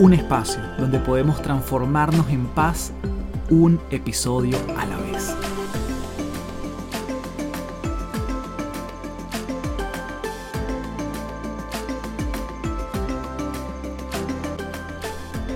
[0.00, 2.90] Un espacio donde podemos transformarnos en paz
[3.50, 5.36] un episodio a la vez.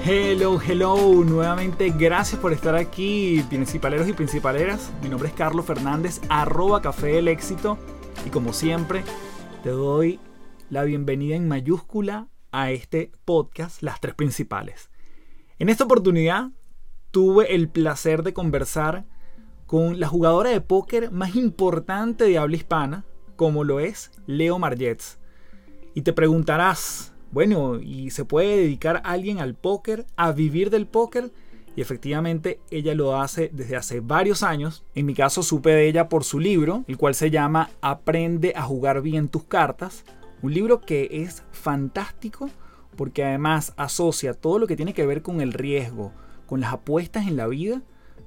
[0.05, 4.93] Hello, hello, nuevamente gracias por estar aquí, principaleros y principaleras.
[5.03, 7.79] Mi nombre es Carlos Fernández, arroba Café del Éxito.
[8.27, 9.05] Y como siempre,
[9.63, 10.21] te doy
[10.69, 14.89] la bienvenida en mayúscula a este podcast, Las Tres Principales.
[15.59, 16.51] En esta oportunidad
[17.11, 19.05] tuve el placer de conversar
[19.67, 25.19] con la jugadora de póker más importante de habla hispana, como lo es Leo Margets.
[25.95, 31.33] Y te preguntarás, bueno, ¿y se puede dedicar alguien al póker, a vivir del póker?
[31.77, 34.85] Y efectivamente ella lo hace desde hace varios años.
[34.95, 38.63] En mi caso supe de ella por su libro, el cual se llama Aprende a
[38.63, 40.05] jugar bien tus cartas,
[40.45, 42.51] un libro que es fantástico
[42.99, 46.13] porque además asocia todo lo que tiene que ver con el riesgo,
[46.45, 47.81] con las apuestas en la vida,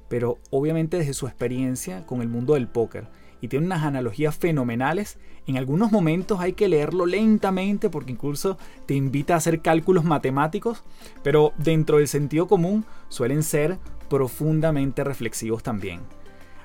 [0.09, 3.07] pero obviamente desde su experiencia con el mundo del póker.
[3.39, 5.19] Y tiene unas analogías fenomenales.
[5.45, 10.83] En algunos momentos hay que leerlo lentamente porque incluso te invita a hacer cálculos matemáticos,
[11.21, 13.77] pero dentro del sentido común suelen ser
[14.09, 15.99] profundamente reflexivos también.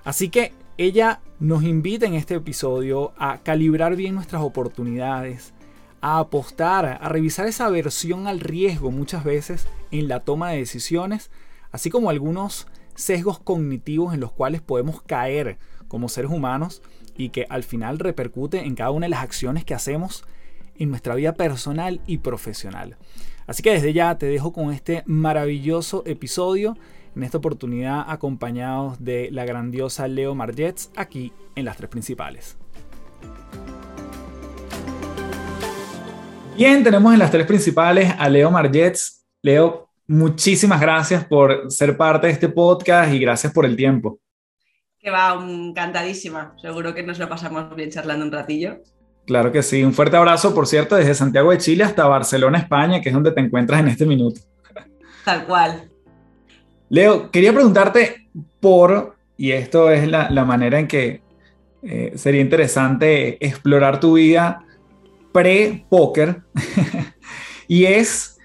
[0.03, 5.55] Así que ella nos invita en este episodio a calibrar bien nuestras oportunidades,
[6.01, 11.31] a apostar, a revisar esa aversión al riesgo muchas veces en la toma de decisiones,
[11.71, 12.67] así como algunos
[12.97, 16.83] sesgos cognitivos en los cuales podemos caer como seres humanos
[17.17, 20.25] y que al final repercute en cada una de las acciones que hacemos
[20.77, 22.97] en nuestra vida personal y profesional.
[23.47, 26.77] Así que desde ya te dejo con este maravilloso episodio
[27.15, 32.57] en esta oportunidad acompañados de la grandiosa Leo Margets aquí en las tres principales.
[36.57, 39.25] Bien, tenemos en las tres principales a Leo Margets.
[39.43, 44.21] Leo, muchísimas gracias por ser parte de este podcast y gracias por el tiempo.
[44.99, 46.55] Que va, encantadísima.
[46.61, 48.81] Seguro que nos lo pasamos bien charlando un ratillo.
[49.27, 49.83] Claro que sí.
[49.83, 53.33] Un fuerte abrazo, por cierto, desde Santiago de Chile hasta Barcelona, España, que es donde
[53.33, 54.41] te encuentras en este minuto.
[55.25, 55.92] Tal cual.
[56.93, 58.29] Leo, quería preguntarte
[58.61, 61.23] por, y esto es la, manera en que
[61.83, 64.67] eh, sería interesante explorar tu vida
[65.33, 66.43] pre-póker,
[67.67, 68.37] y es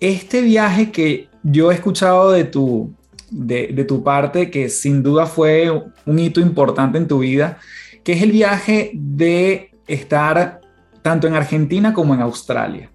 [0.00, 2.92] este viaje que yo he escuchado de tu,
[3.30, 5.70] de, de, tu parte, que sin duda fue
[6.04, 7.60] un hito importante en tu vida,
[8.02, 10.60] que es el viaje de estar
[11.00, 12.90] tanto en Argentina como en Australia.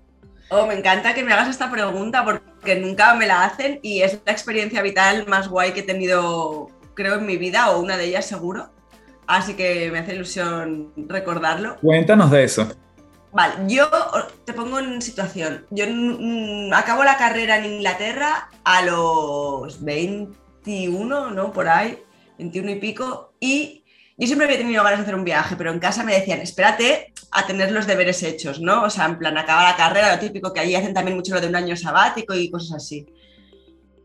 [0.51, 4.19] Oh, me encanta que me hagas esta pregunta porque nunca me la hacen y es
[4.25, 8.05] la experiencia vital más guay que he tenido, creo, en mi vida o una de
[8.05, 8.69] ellas seguro.
[9.27, 11.77] Así que me hace ilusión recordarlo.
[11.81, 12.67] Cuéntanos de eso.
[13.31, 13.87] Vale, yo
[14.43, 15.67] te pongo en situación.
[15.69, 15.85] Yo
[16.73, 21.53] acabo la carrera en Inglaterra a los 21, ¿no?
[21.53, 22.01] Por ahí,
[22.39, 23.33] 21 y pico.
[23.39, 23.78] Y
[24.19, 27.13] yo siempre había tenido ganas de hacer un viaje, pero en casa me decían, espérate
[27.31, 28.83] a tener los deberes hechos, ¿no?
[28.83, 31.39] O sea, en plan, acabar la carrera, lo típico que allí hacen también mucho lo
[31.39, 33.07] de un año sabático y cosas así.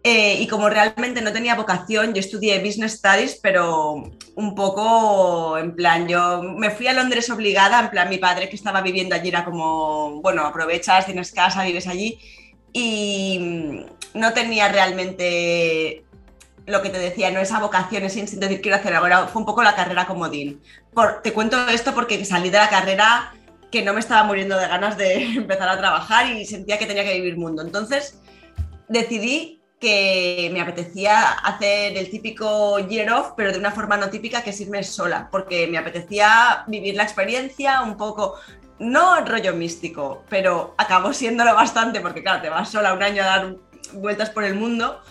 [0.04, 4.04] Eh, y como realmente no tenía vocación, yo estudié Business Studies, pero
[4.36, 8.54] un poco en plan, yo me fui a Londres obligada, en plan, mi padre que
[8.54, 12.20] estaba viviendo allí era como, bueno, aprovechas, tienes casa, vives allí,
[12.72, 16.03] y no tenía realmente
[16.66, 19.40] lo que te decía, no esa vocación, ese instinto de decir quiero hacer algo, fue
[19.40, 20.62] un poco la carrera comodín.
[20.92, 23.32] Por, te cuento esto porque salí de la carrera
[23.70, 27.04] que no me estaba muriendo de ganas de empezar a trabajar y sentía que tenía
[27.04, 27.62] que vivir mundo.
[27.62, 28.20] Entonces
[28.88, 34.42] decidí que me apetecía hacer el típico year off, pero de una forma no típica,
[34.42, 38.36] que es irme sola, porque me apetecía vivir la experiencia un poco,
[38.78, 43.26] no rollo místico, pero acabó siéndolo bastante, porque claro, te vas sola un año a
[43.26, 43.56] dar
[43.92, 45.02] vueltas por el mundo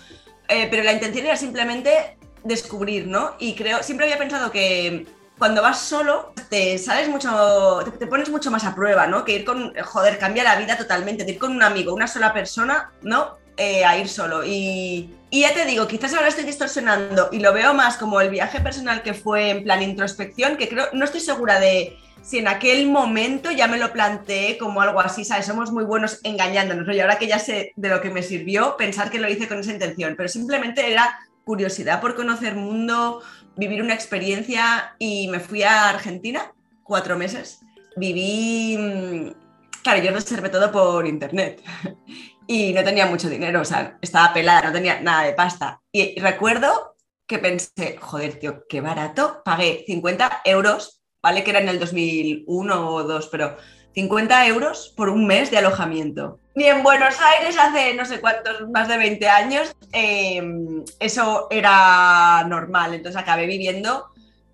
[0.53, 3.35] eh, pero la intención era simplemente descubrir, ¿no?
[3.39, 5.05] Y creo, siempre había pensado que
[5.37, 9.25] cuando vas solo te sales mucho, te, pones mucho más a prueba, ¿no?
[9.25, 12.33] Que ir con, joder, cambia la vida totalmente, de ir con un amigo, una sola
[12.33, 13.37] persona, ¿no?
[13.57, 14.43] Eh, a ir solo.
[14.43, 18.29] Y, y, ya te digo, quizás ahora estoy distorsionando y lo veo más como el
[18.29, 22.47] viaje personal que fue en plan introspección, que creo, no estoy segura de, si en
[22.47, 25.45] aquel momento ya me lo planteé como algo así, ¿sabes?
[25.45, 26.93] Somos muy buenos engañándonos, ¿no?
[26.93, 29.59] Y ahora que ya sé de lo que me sirvió, pensar que lo hice con
[29.59, 33.21] esa intención, pero simplemente era curiosidad por conocer mundo,
[33.57, 36.53] vivir una experiencia y me fui a Argentina
[36.83, 37.59] cuatro meses.
[37.97, 41.61] Viví, mm, claro, yo reservé todo por internet
[42.47, 45.81] y no tenía mucho dinero, o sea, estaba pelada, no tenía nada de pasta.
[45.91, 46.95] Y recuerdo
[47.27, 51.43] que pensé, joder, tío, qué barato, pagué 50 euros ¿vale?
[51.43, 53.57] Que era en el 2001 o 2, pero
[53.95, 56.37] 50 euros por un mes de alojamiento.
[56.53, 62.43] Y en Buenos Aires hace no sé cuántos, más de 20 años, em, eso era
[62.47, 62.93] normal.
[62.93, 64.07] Entonces acabé viviendo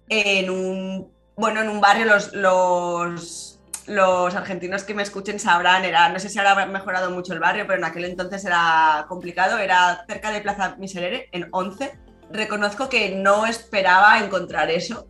[0.07, 6.10] en un, bueno, en un barrio, los, los, los argentinos que me escuchen sabrán, era,
[6.10, 9.57] no sé si ahora ha mejorado mucho el barrio, pero en aquel entonces era complicado,
[9.57, 11.98] era cerca de Plaza Miserere, en 11.
[12.31, 15.08] Reconozco que no esperaba encontrar eso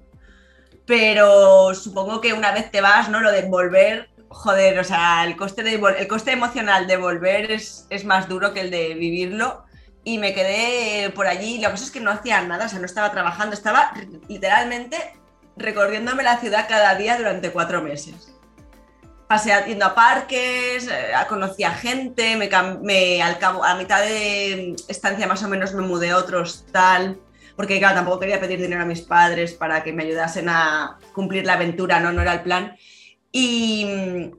[0.89, 3.21] pero supongo que una vez te vas, ¿no?
[3.21, 7.85] Lo de volver, joder, o sea, el coste, de, el coste emocional de volver es,
[7.91, 9.65] es más duro que el de vivirlo.
[10.03, 12.87] Y me quedé por allí, la cosa es que no hacía nada, o sea, no
[12.87, 13.93] estaba trabajando, estaba
[14.27, 14.97] literalmente
[15.57, 18.35] recorriéndome la ciudad cada día durante cuatro meses.
[19.27, 22.49] Pasé yendo a parques, eh, conocí a gente, me,
[22.81, 27.19] me, al cabo, a mitad de estancia más o menos me mudé a otro hostal
[27.59, 31.45] porque claro, tampoco quería pedir dinero a mis padres para que me ayudasen a cumplir
[31.45, 32.77] la aventura, no, no era el plan.
[33.33, 34.31] Y,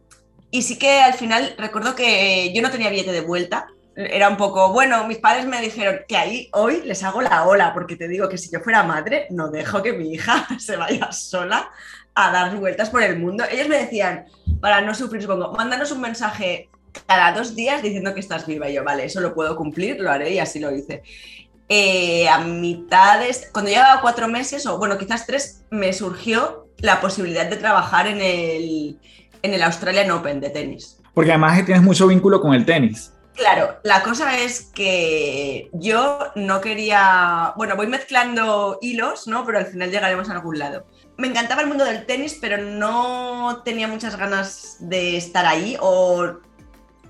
[0.50, 4.38] y sí que al final recuerdo que yo no tenía billete de vuelta, era un
[4.38, 8.08] poco, bueno, mis padres me dijeron que ahí hoy les hago la ola, porque te
[8.08, 11.70] digo que si yo fuera madre, no dejo que mi hija se vaya sola
[12.14, 13.44] a dar vueltas por el mundo.
[13.50, 14.24] Ellos me decían,
[14.62, 16.70] para no sufrir, supongo, mándanos un mensaje
[17.06, 18.70] cada dos días diciendo que estás viva.
[18.70, 21.02] Y yo, vale, eso lo puedo cumplir, lo haré y así lo hice.
[21.72, 27.46] Eh, a mitades, cuando llevaba cuatro meses, o bueno, quizás tres, me surgió la posibilidad
[27.46, 28.98] de trabajar en el,
[29.42, 30.98] en el Australian Open de tenis.
[31.14, 33.12] Porque además tienes mucho vínculo con el tenis.
[33.36, 39.46] Claro, la cosa es que yo no quería, bueno, voy mezclando hilos, ¿no?
[39.46, 40.86] Pero al final llegaremos a algún lado.
[41.16, 46.34] Me encantaba el mundo del tenis, pero no tenía muchas ganas de estar ahí o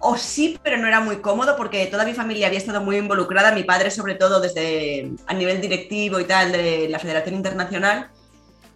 [0.00, 3.52] o sí, pero no era muy cómodo porque toda mi familia había estado muy involucrada,
[3.52, 8.08] mi padre sobre todo desde a nivel directivo y tal de la Federación Internacional.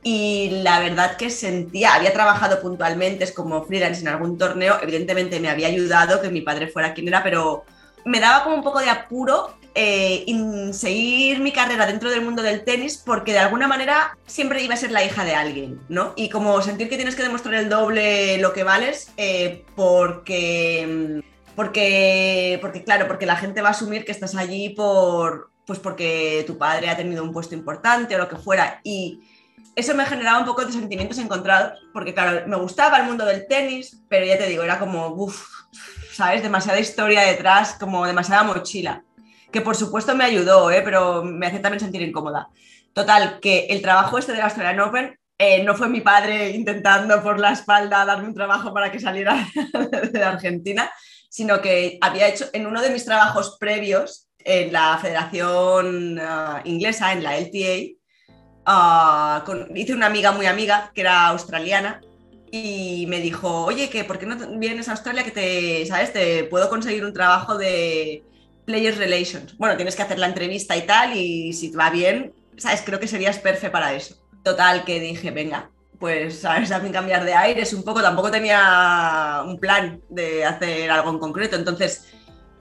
[0.02, 5.48] Y la verdad que sentía, había trabajado puntualmente como freelance en algún torneo, evidentemente me
[5.48, 7.64] había ayudado que mi padre fuera quien era, pero
[8.04, 10.24] me daba como un poco de apuro eh,
[10.72, 14.78] seguir mi carrera dentro del mundo del tenis porque de alguna manera siempre iba a
[14.78, 16.12] ser la hija de alguien, ¿no?
[16.16, 21.22] Y como sentir que tienes que demostrar el doble lo que vales eh, porque,
[21.56, 26.44] porque, porque, claro, porque la gente va a asumir que estás allí por, pues porque
[26.46, 28.80] tu padre ha tenido un puesto importante o lo que fuera.
[28.84, 29.20] Y
[29.74, 33.48] eso me generaba un poco de sentimientos encontrados porque, claro, me gustaba el mundo del
[33.48, 35.48] tenis, pero ya te digo, era como, uff,
[36.12, 36.42] ¿sabes?
[36.42, 39.02] Demasiada historia detrás, como demasiada mochila
[39.54, 40.82] que por supuesto me ayudó, ¿eh?
[40.84, 42.48] pero me hace también sentir incómoda.
[42.92, 47.22] Total, que el trabajo este de la Australian Open eh, no fue mi padre intentando
[47.22, 49.46] por la espalda darme un trabajo para que saliera
[50.12, 50.90] de Argentina,
[51.30, 57.12] sino que había hecho en uno de mis trabajos previos en la Federación ah, Inglesa,
[57.12, 57.94] en la LTA,
[58.66, 62.00] ah, hice una amiga muy amiga que era australiana
[62.50, 66.42] y me dijo, oye, que ¿por qué no vienes a Australia que te, sabes, te
[66.42, 68.24] puedo conseguir un trabajo de
[68.64, 69.56] Players Relations.
[69.58, 72.82] Bueno, tienes que hacer la entrevista y tal, y si va bien, ¿sabes?
[72.84, 74.16] Creo que serías perfecto para eso.
[74.42, 76.68] Total, que dije, venga, pues, ¿sabes?
[76.68, 78.02] También cambiar de aires un poco.
[78.02, 81.56] Tampoco tenía un plan de hacer algo en concreto.
[81.56, 82.06] Entonces,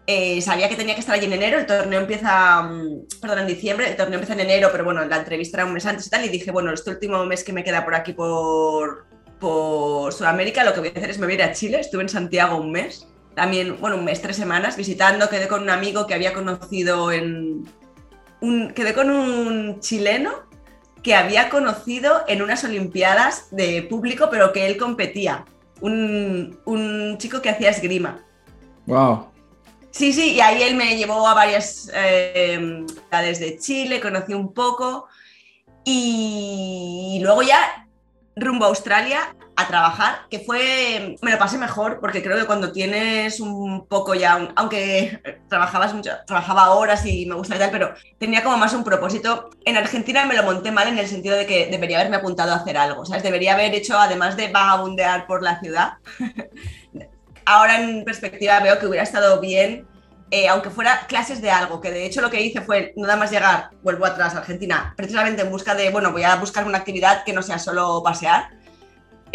[0.05, 1.60] eh, sabía que tenía que estar allí en enero.
[1.60, 3.89] El torneo empieza, mm, perdón, en diciembre.
[3.89, 6.25] El torneo empieza en enero, pero bueno, la entrevista era un mes antes y tal.
[6.25, 9.07] Y dije, bueno, este último mes que me queda por aquí, por,
[9.39, 11.79] por Sudamérica, lo que voy a hacer es me voy a ir a Chile.
[11.79, 15.70] Estuve en Santiago un mes también, bueno, un mes, tres semanas visitando, quedé con un
[15.70, 17.66] amigo que había conocido en...
[18.42, 20.32] Un, quedé con un chileno
[21.02, 25.46] que había conocido en unas Olimpiadas de público, pero que él competía.
[25.82, 28.20] Un, un chico que hacía esgrima.
[28.86, 29.28] ¡Wow!
[29.92, 34.54] Sí, sí, y ahí él me llevó a varias eh, ciudades de Chile, conocí un
[34.54, 35.08] poco.
[35.84, 37.88] Y luego ya
[38.36, 42.72] rumbo a Australia a trabajar, que fue, me lo pasé mejor, porque creo que cuando
[42.72, 47.93] tienes un poco ya, aunque trabajabas mucho, trabajaba horas y me gusta y tal, pero
[48.17, 49.51] tenía como más un propósito.
[49.65, 52.55] En Argentina me lo monté mal en el sentido de que debería haberme apuntado a
[52.55, 53.24] hacer algo, ¿sabes?
[53.24, 55.93] Debería haber hecho, además de vagabundear por la ciudad,
[57.45, 59.88] ahora en perspectiva veo que hubiera estado bien
[60.36, 63.29] eh, aunque fuera clases de algo, que de hecho lo que hice fue nada más
[63.29, 67.24] llegar, vuelvo atrás a Argentina, precisamente en busca de, bueno, voy a buscar una actividad
[67.24, 68.50] que no sea solo pasear,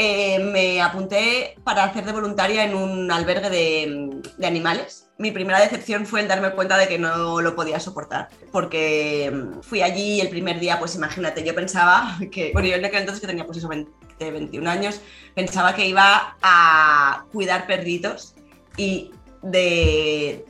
[0.01, 5.09] eh, me apunté para hacer de voluntaria en un albergue de, animales.
[5.19, 9.61] Mi primera decepción fue el darme cuenta de que no lo podía soportar, porque mm,
[9.63, 13.21] fui allí el primer día, pues imagínate, yo pensaba que, bueno, yo en aquel entonces
[13.21, 13.91] que tenía pues eso, 20,
[14.21, 15.01] 21 años,
[15.35, 18.37] pensaba que iba a cuidar perritos
[18.77, 19.11] y
[19.43, 20.45] de...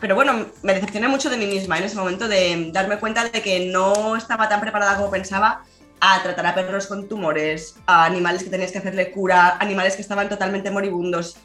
[0.00, 3.42] pero bueno, me decepcioné mucho de mí misma en ese momento de darme cuenta de
[3.42, 5.64] que no estaba tan preparada como pensaba
[6.04, 10.02] a tratar a perros con tumores, a animales que tenías que hacerle cura, animales que
[10.02, 11.36] estaban totalmente moribundos.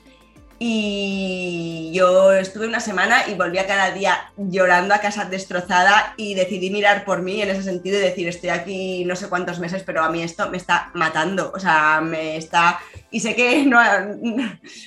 [0.60, 6.72] Y yo estuve una semana y volvía cada día llorando a casa destrozada y decidí
[6.72, 10.04] mirar por mí en ese sentido y decir, estoy aquí no sé cuántos meses, pero
[10.04, 12.80] a mí esto me está matando, o sea, me está...
[13.12, 13.78] Y sé que no...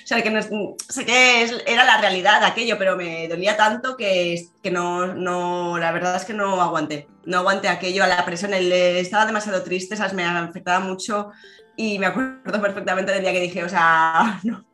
[0.05, 0.43] O sea, que no,
[0.89, 5.93] sé que era la realidad aquello, pero me dolía tanto que, que no, no, la
[5.93, 10.15] verdad es que no aguanté, no aguanté aquello a la presión, estaba demasiado triste, ¿sabes?
[10.15, 11.31] me afectaba mucho
[11.77, 14.65] y me acuerdo perfectamente del día que dije, o sea, no,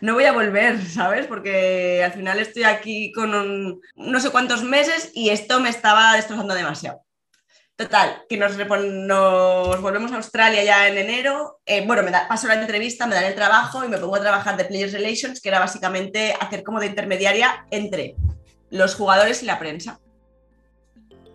[0.00, 1.26] no voy a volver, ¿sabes?
[1.26, 6.54] Porque al final estoy aquí con no sé cuántos meses y esto me estaba destrozando
[6.54, 7.04] demasiado.
[7.76, 11.58] Total, que nos, volvemos a Australia ya en enero.
[11.66, 14.20] Eh, bueno, me da, paso la entrevista, me dan el trabajo y me pongo a
[14.20, 18.14] trabajar de Players Relations, que era básicamente hacer como de intermediaria entre
[18.70, 19.98] los jugadores y la prensa.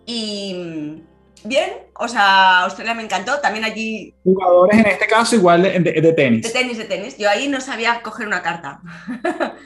[0.06, 1.02] Y,
[1.44, 4.14] bien, o sea, Australia me encantó, también allí...
[4.24, 6.42] Jugadores en este caso igual de, tenis.
[6.42, 7.16] De tenis, de tenis.
[7.18, 8.80] Yo ahí no sabía coger una carta.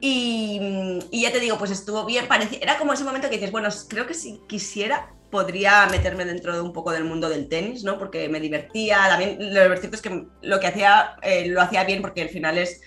[0.00, 3.68] y, ya te digo, pues estuvo bien, parecía, era como ese momento que dices, bueno,
[3.88, 7.98] creo que si quisiera podría meterme dentro de un poco del mundo del tenis, ¿no?
[7.98, 12.00] Porque me divertía, también lo cierto es que lo que hacía eh, lo hacía bien
[12.00, 12.80] porque al final es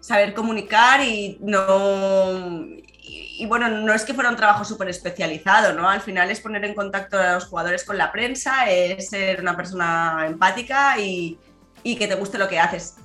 [0.00, 2.64] saber comunicar y no
[3.10, 5.88] y, bueno, no es que fuera un trabajo súper especializado, ¿no?
[5.88, 9.56] Al final es poner en contacto a los jugadores con la prensa, es ser una
[9.56, 11.38] persona empática y,
[11.82, 12.96] que te guste lo que haces.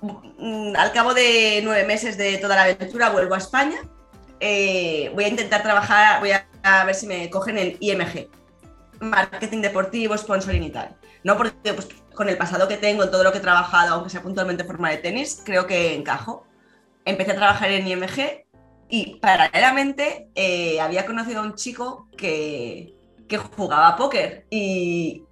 [0.00, 3.78] Mm, al cabo de nueve meses de toda la aventura vuelvo a España.
[4.40, 8.28] Eh, voy a intentar trabajar, voy a, ver si me cogen en IMG,
[9.00, 10.96] marketing deportivo, sponsoring y tal.
[11.22, 14.10] No porque pues, con el pasado que tengo, en todo lo que he trabajado, aunque
[14.10, 16.46] sea puntualmente en forma de tenis, creo que encajo.
[17.04, 18.45] Empecé a trabajar en IMG
[18.88, 22.94] y paralelamente eh, había conocido a un chico que,
[23.28, 25.22] que jugaba póker y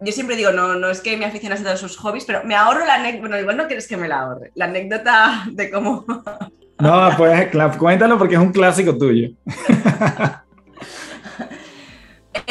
[0.00, 2.54] yo siempre digo, no, no es que me aficionase a todos sus hobbies, pero me
[2.54, 6.04] ahorro la anécdota, bueno, igual no quieres que me la ahorre, la anécdota de cómo...
[6.78, 9.28] No, pues cuéntalo porque es un clásico tuyo.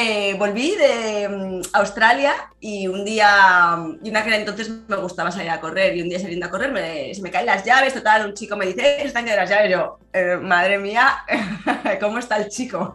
[0.02, 5.30] Eh, volví de mm, Australia y un día, mm, y una que entonces me gustaba
[5.30, 7.96] salir a correr, y un día saliendo a correr me, se me caen las llaves,
[7.96, 11.18] total, un chico me dice, eh, están que las llaves, yo, eh, madre mía,
[12.00, 12.94] ¿cómo está el chico?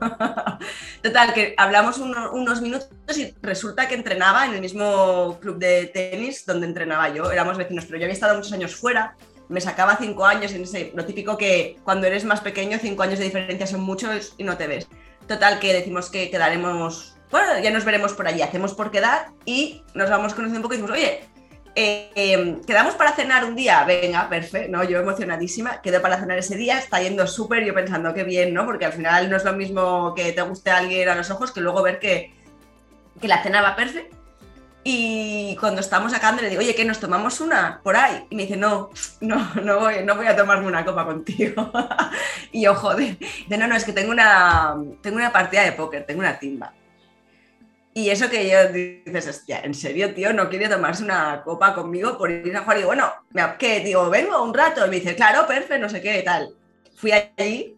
[1.03, 6.47] total, que hablamos unos minutos y resulta que entrenaba en el mismo club de tenis
[6.47, 9.15] donde entrenaba yo, éramos vecinos, pero yo había estado muchos años fuera,
[9.51, 13.19] me sacaba cinco años en ese, lo típico que cuando eres más pequeño, cinco años
[13.19, 14.89] de diferencia son muchos y no te ves.
[15.27, 19.83] Total, que decimos que quedaremos, bueno, ya nos veremos por allí, hacemos por quedar y
[19.95, 21.21] nos vamos conociendo un poco y decimos, oye,
[21.77, 24.85] eh, em, quedamos para cenar un día, venga, perfecto, ¿no?
[24.85, 28.65] Yo emocionadísima, quedo para cenar ese día, está yendo súper, yo pensando qué bien, ¿no?
[28.65, 31.51] Porque al final no es lo mismo que te guste a alguien a los ojos
[31.51, 32.33] que luego ver que,
[33.21, 34.24] que la cena va perfecto.
[34.87, 38.27] Y cuando estamos acabando le digo, oye, ¿qué nos tomamos una por ahí?
[38.29, 38.91] Y me dice, no,
[39.23, 41.73] no, no voy, no voy a tomarme una copa contigo.
[42.53, 46.05] y yo, joder, dice, no, no, es que tengo una, tengo una partida de póker,
[46.05, 46.75] tengo una timba.
[47.97, 50.33] Y eso que yo dices, hostia, ¿en serio, tío?
[50.33, 52.77] ¿No quiere tomarse una copa conmigo por ir a jugar?
[52.77, 53.13] Y digo, bueno,
[53.57, 53.81] ¿qué?
[53.81, 54.85] Digo, vengo un rato.
[54.85, 56.55] Y me dice, claro, perfecto, no sé qué, tal.
[56.97, 57.77] Fui allí.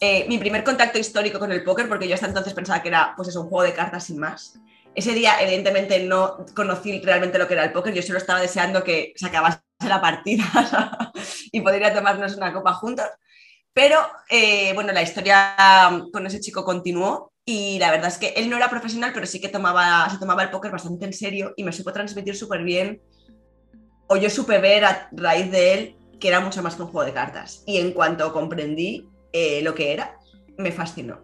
[0.00, 3.14] Eh, mi primer contacto histórico con el póker, porque yo hasta entonces pensaba que era,
[3.16, 4.60] pues es un juego de cartas sin más.
[4.98, 8.82] Ese día, evidentemente, no conocí realmente lo que era el póker, yo solo estaba deseando
[8.82, 10.42] que se acabase la partida
[11.52, 13.06] y podría tomarnos una copa juntos.
[13.72, 13.96] Pero
[14.28, 15.54] eh, bueno, la historia
[16.12, 19.40] con ese chico continuó y la verdad es que él no era profesional, pero sí
[19.40, 23.00] que tomaba, se tomaba el póker bastante en serio y me supo transmitir súper bien,
[24.08, 27.06] o yo supe ver a raíz de él que era mucho más que un juego
[27.06, 27.62] de cartas.
[27.68, 30.18] Y en cuanto comprendí eh, lo que era,
[30.56, 31.20] me fascinó.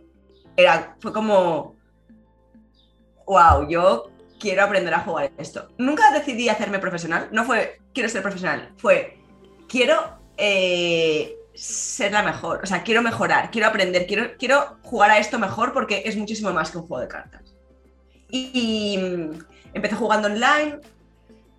[0.57, 1.74] Era, fue como,
[3.27, 5.69] wow, yo quiero aprender a jugar esto.
[5.79, 9.19] Nunca decidí hacerme profesional, no fue quiero ser profesional, fue
[9.69, 15.19] quiero eh, ser la mejor, o sea, quiero mejorar, quiero aprender, quiero, quiero jugar a
[15.19, 17.55] esto mejor porque es muchísimo más que un juego de cartas.
[18.29, 19.39] Y, mm,
[19.75, 20.81] empecé jugando online,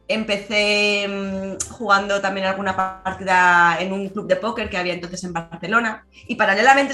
[0.08, 5.34] empecé mm, jugando también alguna partida en un club de póker que había entonces en
[5.34, 6.94] Barcelona y paralelamente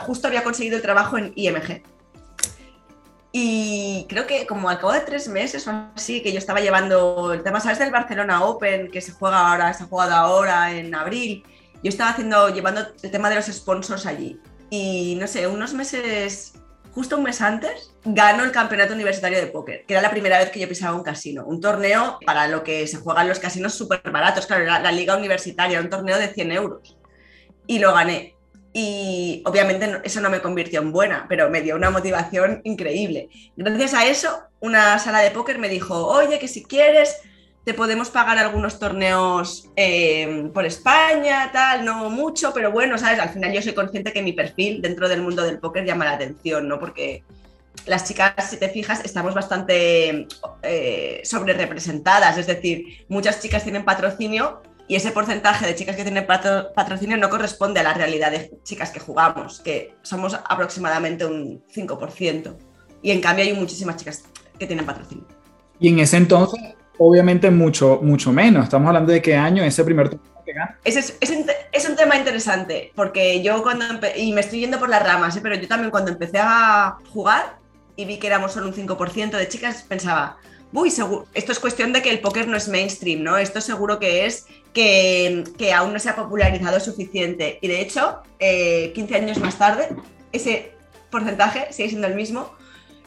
[0.00, 1.82] justo había conseguido el trabajo en IMG
[3.36, 7.32] Y creo que como al cabo de tres meses o así, que yo estaba llevando
[7.32, 7.80] el tema, ¿sabes?
[7.80, 11.42] Del Barcelona Open, que se juega ahora, se ha jugado ahora en abril.
[11.82, 14.40] Yo estaba haciendo, llevando el tema de los sponsors allí.
[14.70, 16.52] Y no sé, unos meses,
[16.92, 20.50] justo un mes antes, gano el campeonato universitario de póker, que era la primera vez
[20.50, 21.44] que yo pisaba un casino.
[21.44, 25.16] Un torneo para lo que se juegan los casinos súper baratos, claro, la, la liga
[25.16, 26.96] universitaria, un torneo de 100 euros.
[27.66, 28.34] Y lo gané
[28.76, 33.28] y obviamente eso no me convirtió en buena, pero me dio una motivación increíble.
[33.56, 37.16] Gracias a eso, una sala de póker me dijo, oye, que si quieres,
[37.62, 43.20] te podemos pagar algunos torneos eh, por España, tal, no mucho, pero bueno, ¿sabes?
[43.20, 46.14] Al final yo soy consciente que mi perfil dentro del mundo del póker llama la
[46.14, 46.80] atención, ¿no?
[46.80, 47.22] Porque
[47.86, 50.26] las chicas, si te fijas, estamos bastante
[50.62, 56.02] eh, sobre representadas, es decir, muchas chicas tienen patrocinio y ese porcentaje de chicas que
[56.02, 61.64] tienen patrocinio no corresponde a la realidad de chicas que jugamos, que somos aproximadamente un
[61.74, 62.56] 5%.
[63.02, 64.24] Y en cambio hay muchísimas chicas
[64.58, 65.24] que tienen patrocinio.
[65.80, 66.60] Y en ese entonces,
[66.98, 68.64] obviamente, mucho, mucho menos.
[68.64, 70.78] Estamos hablando de qué año ese primer torneo que gana.
[70.84, 71.32] Ese es, es,
[71.72, 75.40] es, un tema interesante, porque yo cuando, y me estoy yendo por las ramas, ¿eh?
[75.42, 77.58] pero yo también cuando empecé a jugar
[77.96, 80.36] y vi que éramos solo un 5% de chicas, pensaba,
[80.72, 83.38] uy, seguro, esto es cuestión de que el póker no es mainstream, ¿no?
[83.38, 87.58] Esto seguro que es que, aún no se ha popularizado suficiente.
[87.62, 89.88] Y de hecho, 15 eh, años más tarde,
[90.32, 90.72] ese
[91.10, 92.50] porcentaje sigue siendo el mismo.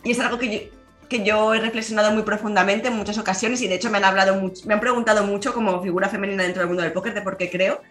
[0.03, 0.71] Y es algo que
[1.23, 4.73] yo, he reflexionado muy profundamente en muchas ocasiones y de hecho me han hablado me
[4.73, 7.81] han preguntado mucho como figura femenina dentro del mundo del póker de por qué creo.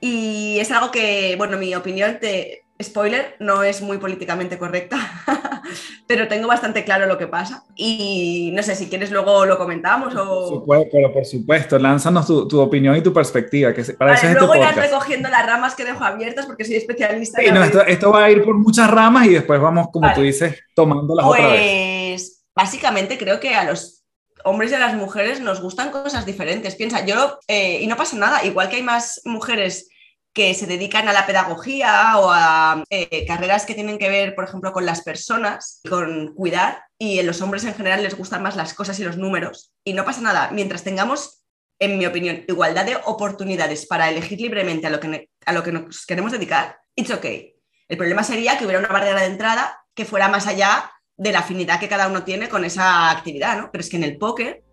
[0.00, 4.98] Y es algo que, bueno, mi opinión te, spoiler, no es muy políticamente correcta,
[6.08, 7.64] pero tengo bastante claro lo que pasa.
[7.76, 10.24] Y no sé si quieres luego lo comentamos o.
[10.24, 11.78] Por supuesto, por supuesto.
[11.78, 13.72] lánzanos tu, tu, opinión y tu perspectiva.
[13.72, 17.40] Que para vale, luego irás recogiendo las ramas que dejo abiertas porque soy especialista.
[17.40, 20.16] Sí, no, esto, esto, va a ir por muchas ramas y después vamos, como vale.
[20.16, 22.10] tú dices, tomándolas pues, otra vez.
[22.10, 24.04] Pues básicamente creo que a los
[24.44, 26.74] hombres y a las mujeres nos gustan cosas diferentes.
[26.74, 29.88] Piensa, yo, eh, y no pasa nada, igual que hay más mujeres
[30.34, 34.44] que se dedican a la pedagogía o a eh, carreras que tienen que ver, por
[34.44, 38.56] ejemplo, con las personas, con cuidar, y en los hombres en general les gustan más
[38.56, 39.72] las cosas y los números.
[39.84, 41.44] Y no pasa nada, mientras tengamos,
[41.78, 45.70] en mi opinión, igualdad de oportunidades para elegir libremente a lo que, a lo que
[45.70, 47.54] nos queremos dedicar, it's okay.
[47.88, 51.40] El problema sería que hubiera una barrera de entrada que fuera más allá de la
[51.40, 53.70] afinidad que cada uno tiene con esa actividad, ¿no?
[53.70, 54.63] Pero es que en el póker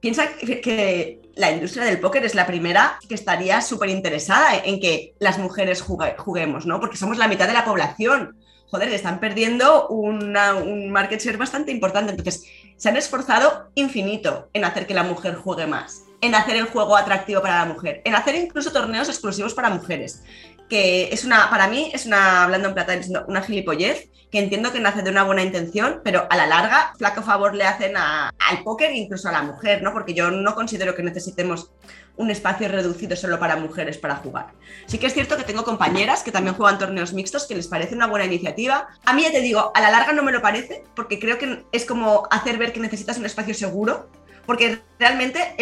[0.00, 5.14] piensa que la industria del póker es la primera que estaría súper interesada en que
[5.18, 6.80] las mujeres juguemos, ¿no?
[6.80, 8.36] Porque somos la mitad de la población.
[8.70, 12.12] Joder, están perdiendo un market share bastante importante.
[12.12, 12.44] Entonces,
[12.76, 16.96] se han esforzado infinito en hacer que la mujer juegue más, en hacer el juego
[16.96, 20.22] atractivo para la mujer, en hacer incluso torneos exclusivos para mujeres
[20.70, 24.78] que es una, para mí es una, hablando en plata, una gilipollez, que entiendo que
[24.78, 28.94] nace de una buena intención, pero a la larga, flaco favor le hacen al póker
[28.94, 29.92] incluso a la mujer, ¿no?
[29.92, 31.72] Porque yo no considero que necesitemos
[32.16, 34.52] un espacio reducido solo para mujeres para jugar.
[34.86, 37.96] Sí que es cierto que tengo compañeras que también juegan torneos mixtos, que les parece
[37.96, 38.88] una buena iniciativa.
[39.04, 41.64] A mí ya te digo, a la larga no me lo parece, porque creo que
[41.72, 44.08] es como hacer ver que necesitas un espacio seguro,
[44.46, 45.56] porque realmente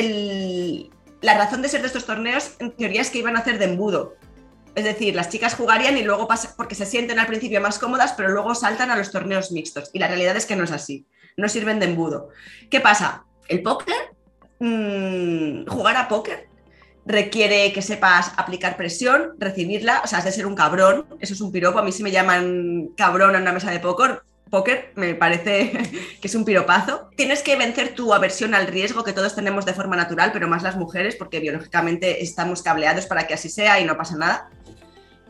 [1.22, 3.64] la razón de ser de estos torneos, en teoría, es que iban a hacer de
[3.64, 4.14] embudo.
[4.74, 8.14] Es decir, las chicas jugarían y luego pasan, porque se sienten al principio más cómodas,
[8.16, 9.90] pero luego saltan a los torneos mixtos.
[9.92, 11.06] Y la realidad es que no es así.
[11.36, 12.28] No sirven de embudo.
[12.70, 13.24] ¿Qué pasa?
[13.48, 13.94] El póker,
[14.60, 16.48] mmm, jugar a póker
[17.08, 21.40] requiere que sepas aplicar presión, recibirla, o sea, has de ser un cabrón, eso es
[21.40, 25.14] un piropo, a mí si me llaman cabrón en una mesa de póker, póker me
[25.14, 25.72] parece
[26.20, 27.10] que es un piropazo.
[27.16, 30.62] Tienes que vencer tu aversión al riesgo que todos tenemos de forma natural, pero más
[30.62, 34.50] las mujeres, porque biológicamente estamos cableados para que así sea y no pasa nada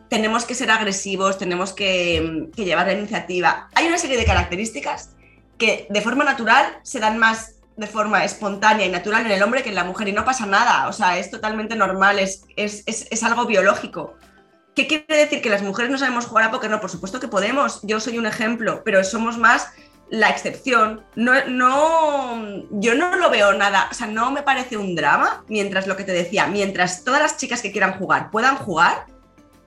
[0.09, 3.69] tenemos que ser agresivos, tenemos que, que, llevar la iniciativa.
[3.75, 5.11] Hay una serie de características
[5.59, 9.63] que de forma natural se dan más de forma espontánea y natural en el hombre
[9.63, 12.83] que en la mujer y no pasa nada, o sea, es totalmente normal, es, es,
[12.85, 14.15] es, es algo biológico.
[14.79, 15.41] ¿Qué quiere decir?
[15.41, 16.69] ¿Que las mujeres no sabemos jugar a póker?
[16.69, 19.67] No, por supuesto que podemos, yo soy un ejemplo, pero somos más
[20.09, 21.03] la excepción.
[21.15, 25.85] No, no, yo no lo veo nada, o sea, no me parece un drama, mientras
[25.85, 29.05] lo que te decía, mientras todas las chicas que quieran jugar puedan jugar,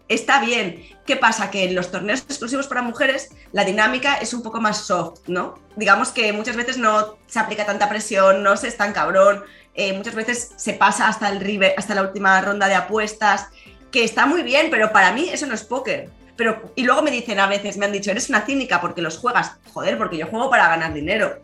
[0.09, 0.83] está bien.
[1.05, 1.51] ¿Qué pasa?
[1.51, 5.57] Que en los torneos exclusivos para mujeres la dinámica es un poco más soft, ¿no?
[5.77, 9.45] Digamos que muchas veces no se aplica tanta presión, no se es tan cabrón,
[9.75, 13.49] eh, muchas veces se pasa hasta el river, hasta la última ronda de apuestas,
[13.93, 16.11] que está muy bien, pero para mí eso no es póker.
[16.37, 19.19] Pero, y luego me dicen a veces, me han dicho, eres una cínica porque los
[19.19, 19.53] juegas.
[19.73, 21.41] Joder, porque yo juego para ganar dinero.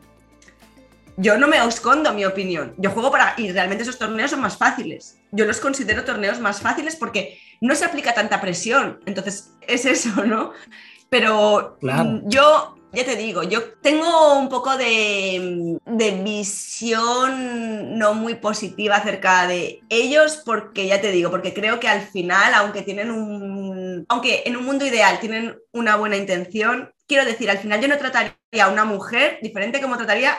[1.16, 2.74] Yo no me escondo mi opinión.
[2.78, 3.34] Yo juego para.
[3.36, 5.18] Y realmente esos torneos son más fáciles.
[5.30, 9.00] Yo los considero torneos más fáciles porque no se aplica tanta presión.
[9.04, 10.52] Entonces, es eso, ¿no?
[11.10, 12.22] Pero claro.
[12.24, 15.78] yo ya te digo, yo tengo un poco de,
[16.24, 22.02] visión no muy positiva acerca de ellos, porque ya te digo, porque creo que al
[22.02, 24.06] final, aunque tienen un.
[24.08, 27.98] Aunque en un mundo ideal tienen una buena intención, quiero decir, al final yo no
[27.98, 30.38] trataría a una mujer diferente como trataría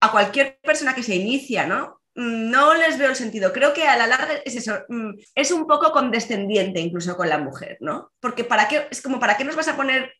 [0.00, 2.00] a cualquier persona que se inicia, ¿no?
[2.14, 3.52] Mm, no les veo el sentido.
[3.52, 7.38] Creo que a la larga es eso, mm, es un poco condescendiente incluso con la
[7.38, 8.12] mujer, ¿no?
[8.20, 10.12] Porque para qué, es como, ¿para qué nos vas a poner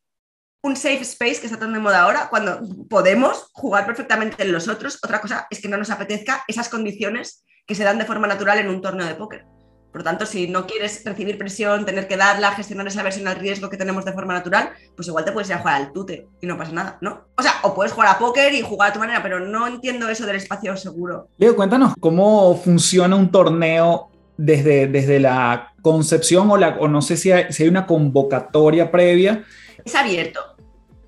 [0.63, 4.69] un safe space que está tan de moda ahora cuando podemos jugar perfectamente en los
[4.69, 4.99] otros?
[5.03, 8.59] Otra cosa es que no nos apetezca esas condiciones que se dan de forma natural
[8.59, 9.45] en un torneo de póker.
[9.93, 13.71] Por tanto, si no quieres recibir presión, tener que darla, gestionar esa versión al riesgo
[13.71, 16.47] que tenemos de forma natural, pues igual te puedes ir a jugar al tute y
[16.47, 17.29] no pasa nada, ¿no?
[17.37, 20.09] O sea, o puedes jugar a póker y jugar a tu manera, pero no entiendo
[20.09, 21.29] eso del espacio seguro.
[21.39, 27.17] Leo, cuéntanos cómo funciona un torneo desde, desde la concepción o, la, o no sé
[27.17, 29.45] si si hay una convocatoria previa.
[29.89, 30.41] Es abierto.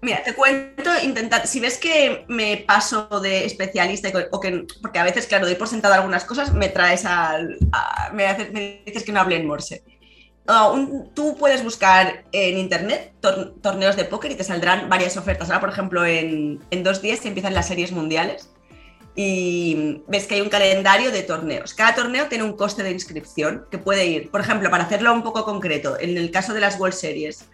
[0.01, 5.05] Mira, te cuento, intentar, si ves que me paso de especialista, o que, porque a
[5.05, 7.59] veces, claro, doy por sentado algunas cosas, me traes al,
[8.15, 9.83] me, dices que no hable en morse.
[11.13, 13.13] tú puedes buscar en internet
[13.61, 15.51] torneos de póker y te saldrán varias ofertas.
[15.51, 18.49] Ahora, por ejemplo, en, en dos días se empiezan las series mundiales
[19.15, 21.75] y ves que hay un calendario de torneos.
[21.75, 25.23] Cada torneo tiene un coste de inscripción que puede ir, por ejemplo, para hacerlo un
[25.23, 27.45] poco concreto, en el caso de las World Series,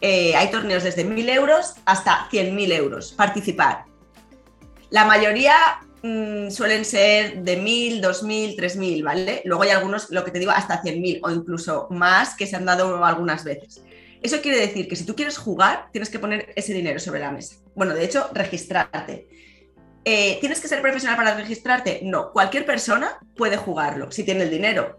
[0.00, 3.84] eh, hay torneos desde 1.000 euros hasta 100.000 euros participar.
[4.90, 5.54] La mayoría
[6.02, 9.42] mm, suelen ser de 1.000, 2.000, 3.000, ¿vale?
[9.44, 12.64] Luego hay algunos, lo que te digo, hasta 100.000 o incluso más que se han
[12.64, 13.82] dado algunas veces.
[14.22, 17.30] Eso quiere decir que si tú quieres jugar, tienes que poner ese dinero sobre la
[17.30, 17.56] mesa.
[17.74, 19.28] Bueno, de hecho, registrarte.
[20.04, 22.00] Eh, ¿Tienes que ser profesional para registrarte?
[22.02, 24.98] No, cualquier persona puede jugarlo si tiene el dinero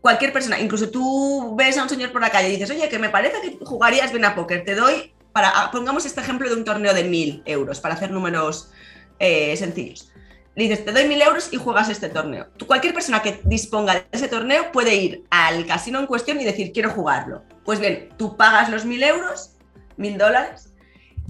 [0.00, 2.98] cualquier persona, incluso tú ves a un señor por la calle y dices, oye, que
[2.98, 6.54] me parece que jugarías bien a póker, te doy, para, ah, pongamos este ejemplo de
[6.54, 8.70] un torneo de mil euros, para hacer números
[9.18, 10.12] eh, sencillos.
[10.56, 12.48] Dices, te doy mil euros y juegas este torneo.
[12.66, 16.72] cualquier persona que disponga de ese torneo puede ir al casino en cuestión y decir,
[16.72, 17.44] quiero jugarlo.
[17.64, 19.56] Pues bien, tú pagas los mil euros,
[19.96, 20.72] mil dólares,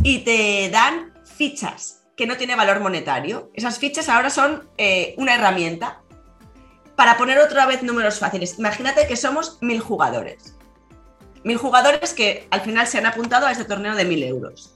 [0.03, 3.51] y te dan fichas que no tiene valor monetario.
[3.55, 6.03] Esas fichas ahora son eh, una herramienta
[7.01, 10.55] para poner otra vez números fáciles, imagínate que somos mil jugadores.
[11.45, 14.75] Mil jugadores que al final se han apuntado a este torneo de mil euros.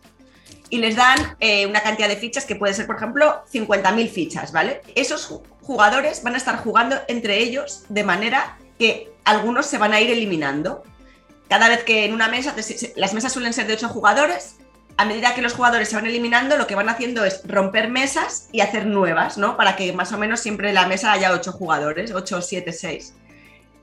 [0.70, 4.52] Y les dan eh, una cantidad de fichas que puede ser, por ejemplo, 50.000 fichas,
[4.52, 4.80] ¿vale?
[4.94, 10.00] Esos jugadores van a estar jugando entre ellos de manera que algunos se van a
[10.00, 10.82] ir eliminando.
[11.50, 12.54] Cada vez que en una mesa,
[12.96, 14.56] las mesas suelen ser de 8 jugadores,
[14.96, 18.48] a medida que los jugadores se van eliminando, lo que van haciendo es romper mesas
[18.52, 19.56] y hacer nuevas, ¿no?
[19.56, 23.14] Para que más o menos siempre en la mesa haya ocho jugadores, 8, 7, 6.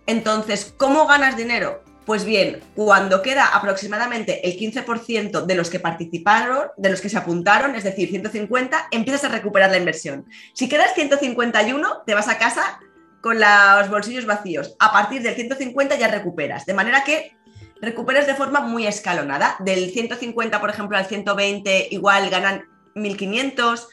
[0.07, 1.83] Entonces, ¿cómo ganas dinero?
[2.05, 7.17] Pues bien, cuando queda aproximadamente el 15% de los que participaron, de los que se
[7.17, 10.25] apuntaron, es decir, 150, empiezas a recuperar la inversión.
[10.53, 12.79] Si quedas 151, te vas a casa
[13.21, 14.75] con los bolsillos vacíos.
[14.79, 16.65] A partir del 150 ya recuperas.
[16.65, 17.35] De manera que
[17.81, 19.55] recuperes de forma muy escalonada.
[19.59, 22.65] Del 150, por ejemplo, al 120, igual ganan
[22.95, 23.87] 1.500,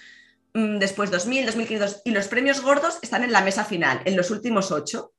[0.55, 2.03] mm, después 2.000, 2.500.
[2.05, 5.13] Y los premios gordos están en la mesa final, en los últimos ocho.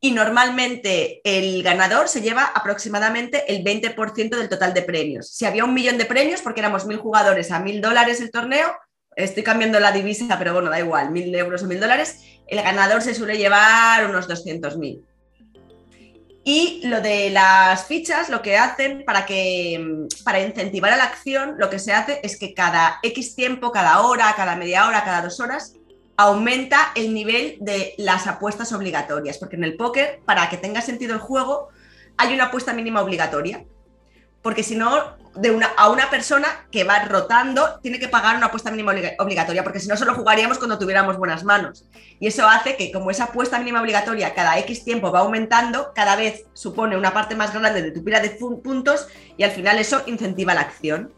[0.00, 5.30] Y normalmente el ganador se lleva aproximadamente el 20% del total de premios.
[5.30, 8.76] Si había un millón de premios, porque éramos mil jugadores a mil dólares el torneo,
[9.16, 13.02] estoy cambiando la divisa, pero bueno, da igual, mil euros o mil dólares, el ganador
[13.02, 15.07] se suele llevar unos 200.000.
[16.50, 21.56] Y lo de las fichas, lo que hacen para, que, para incentivar a la acción,
[21.58, 25.20] lo que se hace es que cada X tiempo, cada hora, cada media hora, cada
[25.20, 25.74] dos horas,
[26.16, 29.36] aumenta el nivel de las apuestas obligatorias.
[29.36, 31.68] Porque en el póker, para que tenga sentido el juego,
[32.16, 33.66] hay una apuesta mínima obligatoria.
[34.42, 35.16] Porque si no,
[35.76, 39.88] a una persona que va rotando tiene que pagar una apuesta mínima obligatoria, porque si
[39.88, 41.84] no solo jugaríamos cuando tuviéramos buenas manos.
[42.20, 46.16] Y eso hace que como esa apuesta mínima obligatoria cada X tiempo va aumentando, cada
[46.16, 50.02] vez supone una parte más grande de tu pila de puntos y al final eso
[50.06, 51.12] incentiva la acción.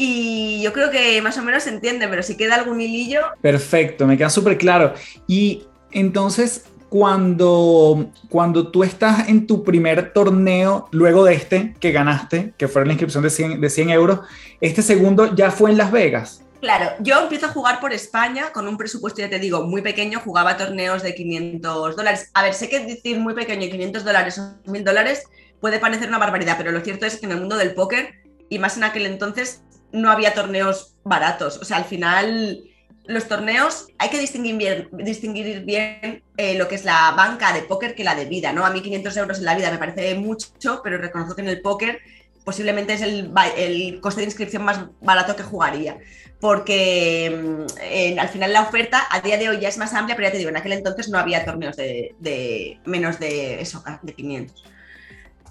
[0.00, 3.20] Y yo creo que más o menos se entiende, pero si queda algún hilillo...
[3.42, 4.94] Perfecto, me queda súper claro.
[5.26, 12.54] Y entonces, cuando, cuando tú estás en tu primer torneo, luego de este que ganaste,
[12.56, 14.20] que fue la inscripción de 100, de 100 euros,
[14.60, 16.42] este segundo ya fue en Las Vegas.
[16.60, 20.20] Claro, yo empiezo a jugar por España con un presupuesto, ya te digo, muy pequeño,
[20.20, 22.30] jugaba torneos de 500 dólares.
[22.34, 25.24] A ver, sé que decir muy pequeño, 500 dólares o 1000 dólares
[25.60, 28.14] puede parecer una barbaridad, pero lo cierto es que en el mundo del póker,
[28.48, 31.58] y más en aquel entonces, no había torneos baratos.
[31.58, 32.64] O sea, al final
[33.08, 37.62] los torneos hay que distinguir bien, distinguir bien eh, lo que es la banca de
[37.62, 38.66] póker que la de vida, ¿no?
[38.66, 41.62] A mí 500 euros en la vida me parece mucho, pero reconozco que en el
[41.62, 42.00] póker
[42.44, 45.96] posiblemente es el, coste de inscripción más barato que jugaría,
[46.38, 50.28] porque mm, al final la oferta a día de hoy ya es más amplia, pero
[50.28, 54.64] ya te digo, en aquel entonces no había torneos de, menos de eso, de 500.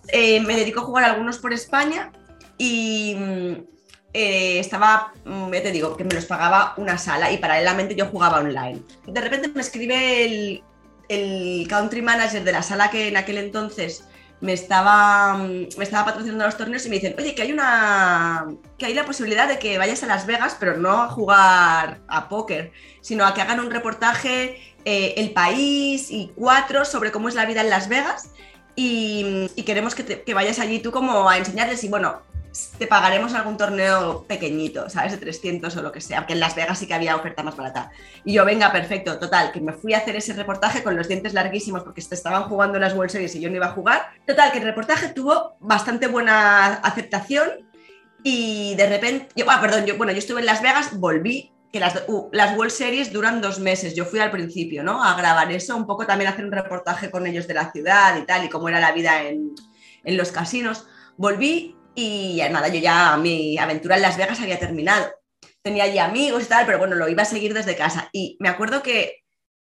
[0.09, 2.11] Eh, me dedico a jugar algunos por España
[2.59, 3.76] y mm,
[4.19, 8.07] eh, estaba, mm, ya te digo, que me los pagaba una sala y paralelamente yo
[8.07, 8.81] jugaba online.
[9.05, 10.63] De repente me escribe
[11.07, 14.05] el, country manager de la sala que en aquel entonces
[14.41, 18.47] me estaba, me estaba patrocinando los torneos y me dicen, oye, que hay una.
[18.79, 22.27] que hay la posibilidad de que vayas a Las Vegas, pero no a jugar a
[22.27, 27.35] póker, sino a que hagan un reportaje eh, El País y cuatro sobre cómo es
[27.35, 28.31] la vida en Las Vegas.
[28.75, 32.21] Y, queremos que, que, vayas allí tú como a enseñarles y bueno,
[32.77, 35.11] te pagaremos algún torneo pequeñito, ¿sabes?
[35.11, 37.55] De 300 o lo que sea, que en Las Vegas sí que había oferta más
[37.55, 37.91] barata.
[38.23, 41.33] Y yo, venga, perfecto, total, que me fui a hacer ese reportaje con los dientes
[41.33, 44.07] larguísimos porque estaban jugando las World Series y yo no iba a jugar.
[44.25, 47.67] Total, que el reportaje tuvo bastante buena aceptación
[48.23, 51.79] y de repente, yo, ah, perdón, yo, bueno, yo estuve en Las Vegas, volví, que
[51.79, 55.03] las, uh, las World Series duran dos meses, yo fui al principio, ¿no?
[55.03, 58.25] A grabar eso, un poco también hacer un reportaje con ellos de la ciudad y
[58.25, 59.53] tal, y cómo era la vida en,
[60.03, 60.87] en los casinos.
[61.17, 65.11] Volví y nada, yo ya mi aventura en Las Vegas había terminado.
[65.63, 68.07] Tenía allí amigos y tal, pero bueno, lo iba a seguir desde casa.
[68.13, 69.23] Y me acuerdo que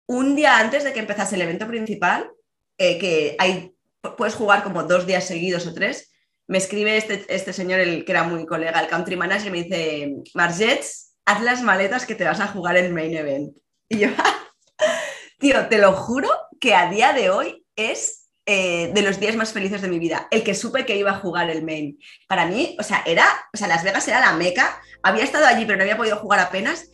[0.07, 2.29] un día antes de que empezase el evento principal,
[2.77, 3.73] eh, que hay,
[4.17, 6.11] puedes jugar como dos días seguidos o tres,
[6.47, 9.63] me escribe este, este señor, el que era muy colega, el country manager, y me
[9.63, 13.55] dice, Margets, haz las maletas que te vas a jugar el main event.
[13.87, 14.09] Y yo,
[15.39, 19.51] tío, te lo juro que a día de hoy es eh, de los días más
[19.51, 21.99] felices de mi vida, el que supe que iba a jugar el main.
[22.29, 25.65] Para mí, o sea, era, o sea, Las Vegas era la meca, había estado allí
[25.65, 26.89] pero no había podido jugar apenas,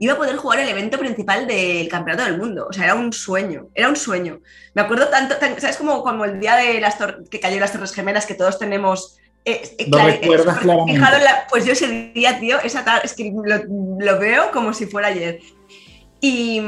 [0.00, 3.12] iba a poder jugar el evento principal del Campeonato del Mundo, o sea, era un
[3.12, 4.40] sueño, era un sueño.
[4.74, 5.76] Me acuerdo tanto, ¿sabes?
[5.76, 6.96] Como, como el día de las
[7.30, 9.16] que cayó las Torres Gemelas, que todos tenemos...
[9.44, 10.58] Eh, eh, recuerdas
[11.50, 13.62] pues yo ese día, tío, esa tarde, es que lo,
[14.00, 15.38] lo veo como si fuera ayer.
[16.20, 16.60] Y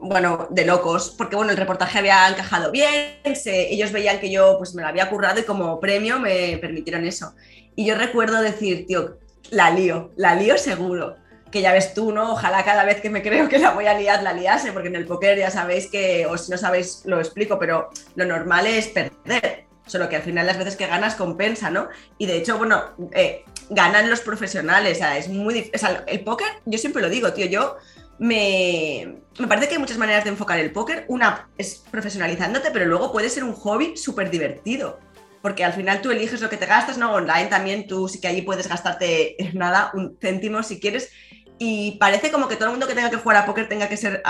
[0.00, 4.74] bueno, de locos, porque bueno, el reportaje había encajado bien, ellos veían que yo pues
[4.74, 7.34] me lo había currado y como premio me permitieron eso.
[7.74, 9.18] Y yo recuerdo decir, tío,
[9.50, 11.16] la lío, la lío seguro.
[11.50, 12.32] Que ya ves tú, ¿no?
[12.32, 14.96] Ojalá cada vez que me creo que la voy a liar, la liase, porque en
[14.96, 18.88] el póker ya sabéis que, o si no sabéis, lo explico, pero lo normal es
[18.88, 19.64] perder.
[19.86, 21.88] Solo que al final las veces que ganas compensa, ¿no?
[22.18, 22.82] Y de hecho, bueno,
[23.12, 25.88] eh, ganan los profesionales, o sea, es muy difícil.
[26.08, 27.76] el póker, yo siempre lo digo, tío, yo
[28.18, 31.04] me, parece que hay muchas maneras de enfocar el póker.
[31.08, 34.98] Una es profesionalizándote, pero luego puede ser un hobby súper divertido.
[35.42, 37.12] Porque al final tú eliges lo que te gastas, ¿no?
[37.12, 41.10] Online también tú sí que allí puedes gastarte nada, un céntimo si quieres
[41.58, 43.96] y parece como que todo el mundo que tenga que jugar a póker tenga que
[43.96, 44.22] ser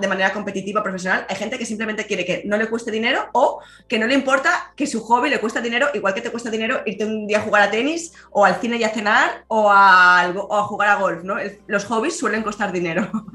[0.00, 1.26] de manera competitiva, profesional.
[1.28, 4.72] Hay gente que simplemente quiere que no le cueste dinero o que no le importa
[4.76, 7.42] que su hobby le cuesta dinero, igual que te cuesta dinero irte un día a
[7.42, 11.22] jugar a tenis o al cine y a cenar o a, a jugar a golf,
[11.24, 11.36] ¿no?
[11.66, 13.10] Los hobbies suelen costar dinero.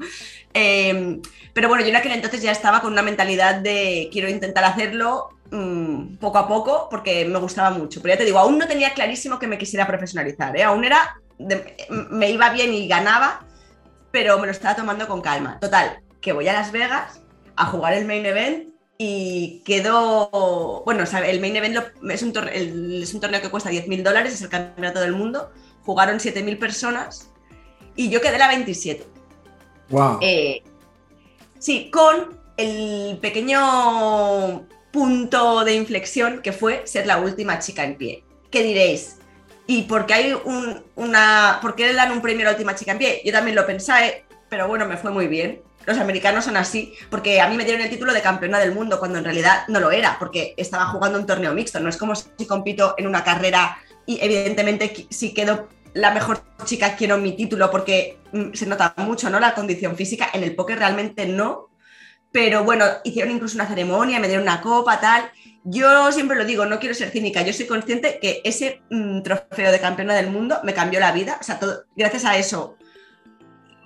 [0.52, 4.64] Em, pero bueno, yo en aquel entonces ya estaba con una mentalidad de quiero intentar
[4.64, 8.02] hacerlo mm, poco a poco porque me gustaba mucho.
[8.02, 10.64] Pero ya te digo, aún no tenía clarísimo que me quisiera profesionalizar, ¿eh?
[10.64, 11.20] Aún era
[12.10, 13.46] me iba bien y ganaba,
[14.10, 15.58] pero me lo estaba tomando con calma.
[15.60, 17.20] Total, que voy a Las Vegas
[17.56, 21.76] a jugar el main event y quedó, bueno, el main event
[22.10, 25.50] es, un es, un torneo que cuesta 10.000 dólares, es el campeonato del mundo,
[25.84, 27.30] jugaron 7.000 personas
[27.96, 29.06] y yo quedé la 27.
[29.88, 30.18] Wow.
[30.20, 30.62] Eh,
[31.58, 38.24] sí, con el pequeño punto de inflexión que fue ser la última chica en pie.
[38.50, 39.19] ¿Qué diréis?
[39.70, 41.60] Y porque hay un, una.
[41.62, 43.22] ¿Por qué le dan un premio a la última chica en pie?
[43.24, 45.62] Yo también lo pensé, pero bueno, me fue muy bien.
[45.86, 48.98] Los americanos son así, porque a mí me dieron el título de campeona del mundo
[48.98, 51.78] cuando en realidad no lo era, porque estaba jugando un torneo mixto.
[51.78, 56.96] No es como si compito en una carrera y evidentemente si quedo la mejor chica
[56.96, 59.38] quiero mi título porque mm, se nota mucho, ¿no?
[59.38, 60.30] La condición física.
[60.32, 61.68] En el póker realmente no.
[62.32, 65.30] Pero bueno, hicieron incluso una ceremonia, me dieron una copa, tal.
[65.64, 69.70] Yo siempre lo digo, no quiero ser cínica, yo soy consciente que ese mm, trofeo
[69.70, 71.60] de campeona del mundo me cambió la vida, o sea,
[71.94, 72.78] gracias a eso,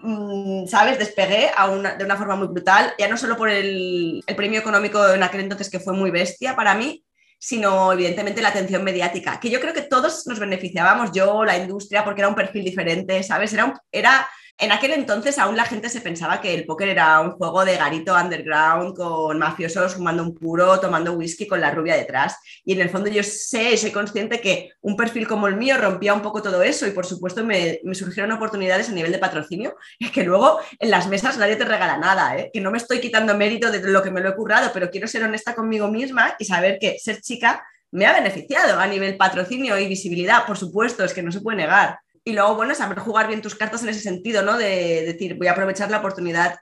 [0.03, 0.99] mm, ¿sabes?
[0.99, 1.51] Despegué
[1.99, 5.41] de una forma muy brutal, ya no solo por el, el premio económico en aquel
[5.41, 7.05] entonces que fue muy bestia para mí,
[7.39, 12.05] sino evidentemente la atención mediática, que yo creo que todos nos beneficiábamos, yo, la industria,
[12.05, 13.53] porque era un perfil diferente, ¿sabes?
[13.53, 17.21] Era, un, era en aquel entonces aún la gente se pensaba que el póker era
[17.21, 21.97] un juego de garito underground con mafiosos fumando un puro, tomando whisky con la rubia
[21.97, 22.37] detrás.
[22.65, 25.77] Y en el fondo yo sé y soy consciente que un perfil como el mío
[25.77, 29.77] rompía un poco todo eso y por supuesto me, surgieron oportunidades a nivel de patrocinio.
[30.15, 32.51] Que luego en las mesas nadie te regala nada, ¿eh?
[32.53, 35.09] que no me estoy quitando mérito de lo que me lo he currado, pero quiero
[35.09, 39.77] ser honesta conmigo misma y saber que ser chica me ha beneficiado a nivel patrocinio
[39.79, 41.99] y visibilidad, por supuesto, es que no se puede negar.
[42.25, 44.57] Y luego, bueno, saber jugar bien tus cartas en ese sentido, ¿no?
[44.57, 46.57] De, decir, voy a aprovechar la oportunidad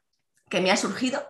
[0.50, 1.22] que me ha surgido.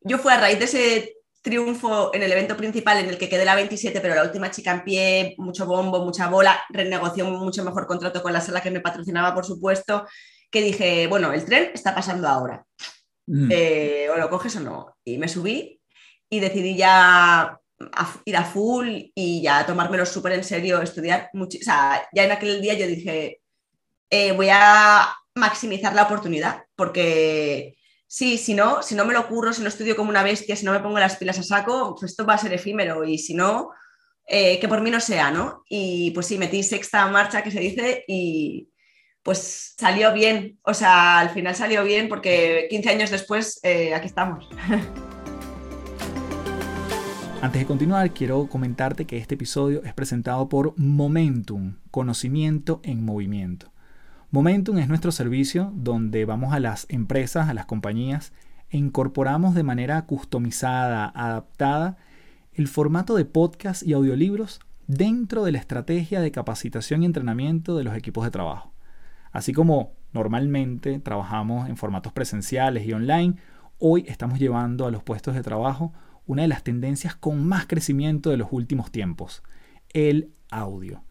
[0.00, 3.44] Yo fui a raíz de ese triunfo en el evento principal en el que quedé
[3.44, 7.86] la 27, pero la última chica en pie, mucho bombo, mucha bola, renegoció mucho mejor
[7.86, 10.06] contrato con la sala que me patrocinaba, por supuesto,
[10.50, 12.64] que dije, bueno, el tren está pasando ahora.
[13.26, 13.48] Mm.
[13.50, 14.96] Eh, o lo coges o no.
[15.04, 15.78] Y me subí
[16.30, 17.60] y decidí ya
[18.24, 21.58] ir a full y ya tomármelo súper en serio, estudiar mucho.
[21.60, 23.42] O sea, ya en aquel día yo dije,
[24.10, 29.52] eh, voy a maximizar la oportunidad, porque sí, si no, si no me lo ocurro,
[29.52, 32.12] si no estudio como una bestia, si no me pongo las pilas a saco, pues
[32.12, 33.70] esto va a ser efímero y si no,
[34.26, 35.64] eh, que por mí no sea, ¿no?
[35.68, 38.70] Y pues sí, metí sexta marcha, que se dice, y
[39.22, 44.06] pues salió bien, o sea, al final salió bien porque 15 años después eh, aquí
[44.06, 44.48] estamos.
[47.42, 53.73] Antes de continuar, quiero comentarte que este episodio es presentado por Momentum, conocimiento en movimiento.
[54.34, 58.32] Momentum es nuestro servicio donde vamos a las empresas, a las compañías
[58.68, 61.98] e incorporamos de manera customizada, adaptada,
[62.52, 67.84] el formato de podcast y audiolibros dentro de la estrategia de capacitación y entrenamiento de
[67.84, 68.72] los equipos de trabajo.
[69.30, 73.36] Así como normalmente trabajamos en formatos presenciales y online,
[73.78, 75.92] hoy estamos llevando a los puestos de trabajo
[76.26, 79.44] una de las tendencias con más crecimiento de los últimos tiempos,
[79.92, 81.04] el audio.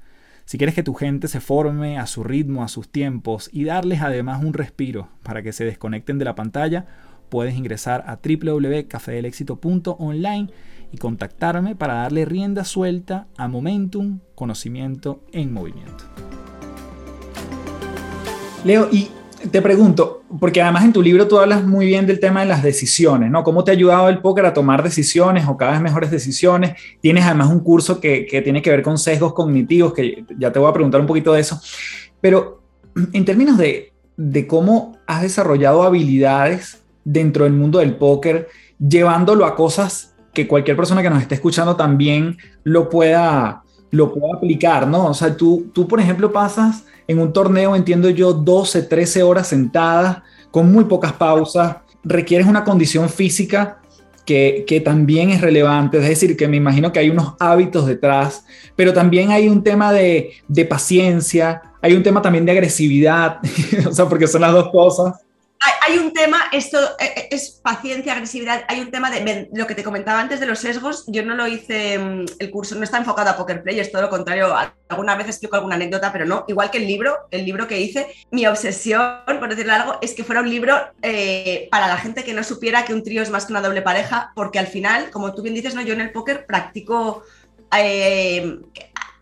[0.45, 4.01] Si quieres que tu gente se forme a su ritmo, a sus tiempos y darles
[4.01, 6.86] además un respiro para que se desconecten de la pantalla,
[7.29, 10.49] puedes ingresar a www.cafedelexito.online
[10.91, 16.03] y contactarme para darle rienda suelta a Momentum, conocimiento en movimiento.
[18.63, 19.10] Leo, y
[19.51, 22.63] te pregunto, porque además en tu libro tú hablas muy bien del tema de las
[22.63, 23.43] decisiones, ¿no?
[23.43, 26.73] ¿Cómo te ha ayudado el póker a tomar decisiones o cada vez mejores decisiones?
[27.01, 30.60] Tienes además un curso que, que tiene que ver con sesgos cognitivos, que ya te
[30.60, 31.60] voy a preguntar un poquito de eso.
[32.21, 32.63] Pero
[33.12, 39.56] en términos de, de cómo has desarrollado habilidades dentro del mundo del póker, llevándolo a
[39.56, 43.62] cosas que cualquier persona que nos esté escuchando también lo pueda,
[43.93, 45.06] lo pueda aplicar, ¿no?
[45.06, 49.47] O sea, tú, tú por ejemplo, pasas en un torneo, entiendo yo, 12, 13 horas
[49.47, 50.17] sentadas,
[50.49, 53.77] con muy pocas pausas, requieres una condición física
[54.25, 58.45] que, que, también es relevante, es decir, que me imagino que hay unos hábitos detrás,
[58.75, 63.39] pero también hay un tema de, de paciencia, hay un tema también de agresividad,
[63.88, 65.22] o sea, porque son las dos cosas
[65.88, 69.76] hay, un tema, esto eh, eh, es paciencia, agresividad, hay un tema de lo que
[69.76, 72.97] te comentaba antes de los sesgos, yo no lo hice, mm, el curso no está
[72.97, 74.56] enfocado a poker play, es todo lo contrario,
[74.89, 78.08] alguna vez explico alguna anécdota, pero no, igual que el libro, el libro que hice,
[78.32, 82.34] mi obsesión, por decirle algo, es que fuera un libro eh, para la gente que
[82.34, 85.34] no supiera que un trío es más que una doble pareja, porque al final, como
[85.34, 85.82] tú bien dices, ¿no?
[85.82, 87.23] yo en el póker practico...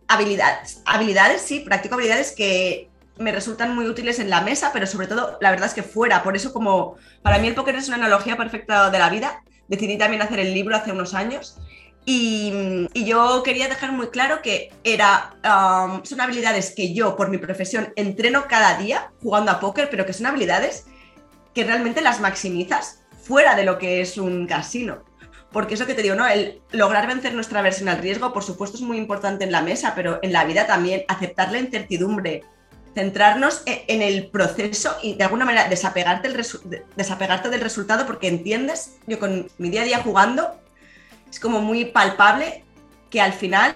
[0.08, 2.90] habilidades, habilidades, sí, practico habilidades que
[3.21, 6.23] me resultan muy útiles en la mesa, pero sobre todo, la verdad es que fuera.
[6.23, 9.97] Por eso, como para mí el póker es una analogía perfecta de la vida, decidí
[9.97, 11.57] también hacer el libro hace unos años.
[12.05, 17.38] Y, yo quería dejar muy claro que era, um, son habilidades que yo, por mi
[17.38, 20.86] profesión, entreno cada día jugando a póker, pero que son habilidades
[21.53, 25.03] que realmente las maximizas fuera de lo que es un casino.
[25.51, 26.25] Porque eso que te digo, ¿no?
[26.25, 29.93] El lograr vencer nuestra versión al riesgo, por supuesto, es muy importante en la mesa,
[29.95, 32.43] pero en la vida también aceptar la incertidumbre,
[32.93, 36.30] centrarnos e-, en el proceso y de alguna manera desapegarte,
[37.49, 40.60] del resultado porque entiendes, yo con mi día a día jugando,
[41.30, 42.63] es como muy palpable
[43.10, 43.75] que al final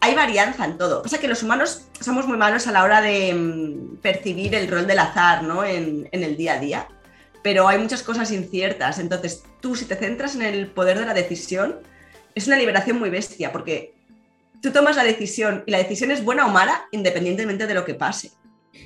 [0.00, 1.06] hay varianza en todo.
[1.08, 4.86] Sea que los humanos somos muy malos a la hora de mm, percibir el rol
[4.86, 5.64] del azar ¿no?
[5.64, 6.88] en, en el día a día,
[7.42, 8.98] pero hay muchas cosas inciertas.
[8.98, 11.80] Entonces tú si te centras en el poder de la decisión,
[12.34, 13.94] es una liberación muy bestia porque
[14.60, 17.94] tú tomas la decisión y la decisión es buena o mala independientemente de lo que
[17.94, 18.32] pase.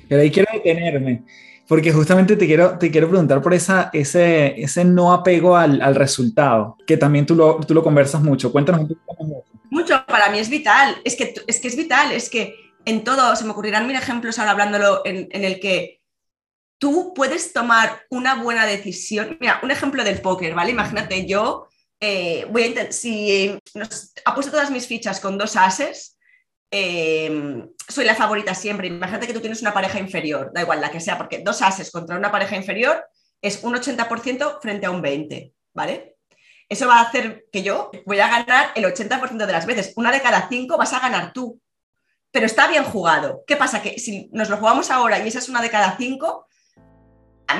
[0.07, 1.23] Pero ahí quiero detenerme,
[1.67, 5.95] porque justamente te quiero, te quiero preguntar por esa, ese, ese no apego al, al
[5.95, 8.51] resultado, que también tú lo, tú lo conversas mucho.
[8.51, 9.45] Cuéntanos un poco.
[9.69, 13.35] Mucho, para mí es vital, es que, es que es vital, es que en todo,
[13.35, 15.99] se me ocurrirán mil ejemplos ahora hablándolo en, en el que
[16.79, 19.37] tú puedes tomar una buena decisión.
[19.39, 20.71] Mira, un ejemplo del póker, ¿vale?
[20.71, 21.67] Imagínate, yo
[21.99, 26.17] eh, voy a si nos, apuesto todas mis fichas con dos ases,
[26.71, 28.87] Em, soy la favorita siempre.
[28.87, 31.91] Imagínate que tú tienes una pareja inferior, da igual la que sea, porque dos ases
[31.91, 33.03] contra una pareja inferior
[33.41, 36.17] es un 80% frente a un 20%, ¿vale?
[36.67, 39.93] Eso va a hacer que yo voy a ganar el 80% de las veces.
[39.95, 41.59] Una de cada cinco vas a ganar tú.
[42.31, 43.43] Pero está bien jugado.
[43.47, 43.81] ¿Qué pasa?
[43.81, 46.45] Que si nos lo jugamos ahora y esa es una de cada cinco,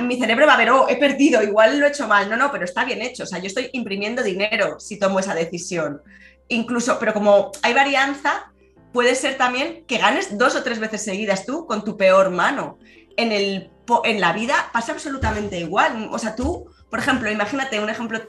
[0.01, 2.29] mi cerebro va a ver, oh, he perdido, igual lo he hecho mal.
[2.29, 3.23] No, no, pero está bien hecho.
[3.23, 6.03] O sea, yo estoy imprimiendo dinero si tomo esa decisión.
[6.47, 8.51] incluso, pero como hay varianza,
[8.91, 12.77] puede ser también que ganes dos o tres veces seguidas tú con tu peor mano.
[13.17, 13.71] En, el,
[14.03, 16.09] en la vida pasa absolutamente igual.
[16.11, 18.19] O sea, tú, por ejemplo, imagínate un ejemplo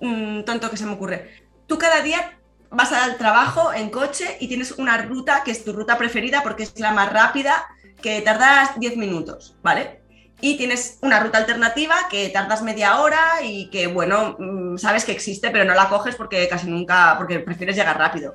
[0.00, 1.30] mm, tonto que se me ocurre.
[1.66, 2.38] Tú cada día
[2.70, 6.64] vas al trabajo en coche y tienes una ruta que es tu ruta preferida porque
[6.64, 7.66] es la más rápida,
[8.00, 10.02] que tardas 10 minutos, ¿vale?
[10.40, 15.12] Y tienes una ruta alternativa que tardas media hora y que, bueno, mm, sabes que
[15.12, 18.34] existe, pero no la coges porque casi nunca, porque prefieres llegar rápido.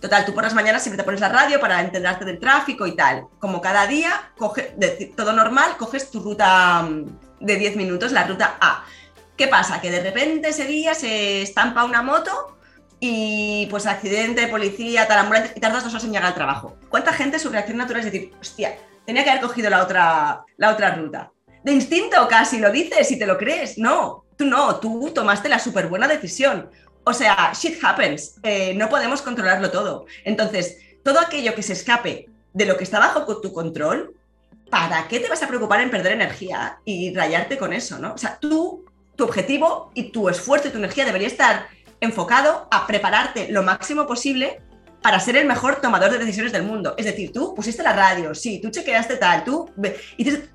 [0.00, 2.96] Total, tú por las mañanas siempre te pones la radio para enterarte del tráfico y
[2.96, 3.26] tal.
[3.38, 4.74] Como cada día, coge,
[5.14, 7.04] todo normal, coges tu ruta mm,
[7.40, 8.84] de 10 minutos, la ruta A.
[9.36, 9.80] ¿Qué pasa?
[9.80, 12.56] Que de repente ese día se estampa una moto
[12.98, 16.76] y pues accidente, policía, tal, ambulancia, y tardas dos horas en llegar al trabajo.
[16.88, 20.70] ¿Cuánta gente su reacción natural es decir, hostia, tenía que haber cogido la otra, la
[20.70, 21.32] otra ruta?
[21.62, 23.76] De instinto casi lo dices y te lo crees.
[23.76, 26.70] No, tú no, tú tomaste la súper buena decisión.
[27.04, 30.06] O sea, shit happens, eh, no podemos controlarlo todo.
[30.24, 34.14] Entonces, todo aquello que se escape de lo que está bajo tu control,
[34.70, 38.14] ¿para qué te vas a preocupar en perder energía y rayarte con eso, no?
[38.14, 38.84] O sea, tú,
[39.16, 41.68] tu objetivo y tu esfuerzo y tu energía debería estar
[42.00, 44.62] enfocado a prepararte lo máximo posible
[45.02, 46.94] para ser el mejor tomador de decisiones del mundo.
[46.98, 49.70] Es decir, tú pusiste la radio, sí, tú chequeaste tal, tú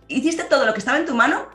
[0.07, 1.47] hiciste todo lo que estaba en tu mano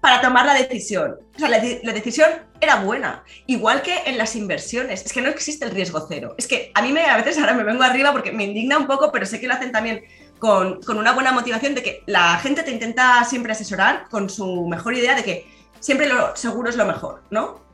[0.00, 1.16] para tomar la decisión.
[1.34, 2.28] O sea, la, decisión
[2.60, 3.24] era buena.
[3.46, 5.04] Igual que en las inversiones.
[5.04, 6.34] Es que no existe el riesgo cero.
[6.38, 8.86] Es que a mí me, a veces ahora me vengo arriba porque me indigna un
[8.86, 10.04] poco, pero sé que lo hacen también
[10.38, 14.94] con, una buena motivación de que la gente te intenta siempre asesorar con su mejor
[14.94, 15.46] idea de que
[15.80, 17.66] siempre lo seguro es lo mejor, ¿no?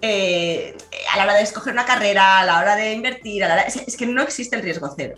[0.00, 0.76] Eh,
[1.12, 4.22] a la hora de escoger una carrera, a la hora de invertir, es que no
[4.22, 5.16] existe el riesgo cero.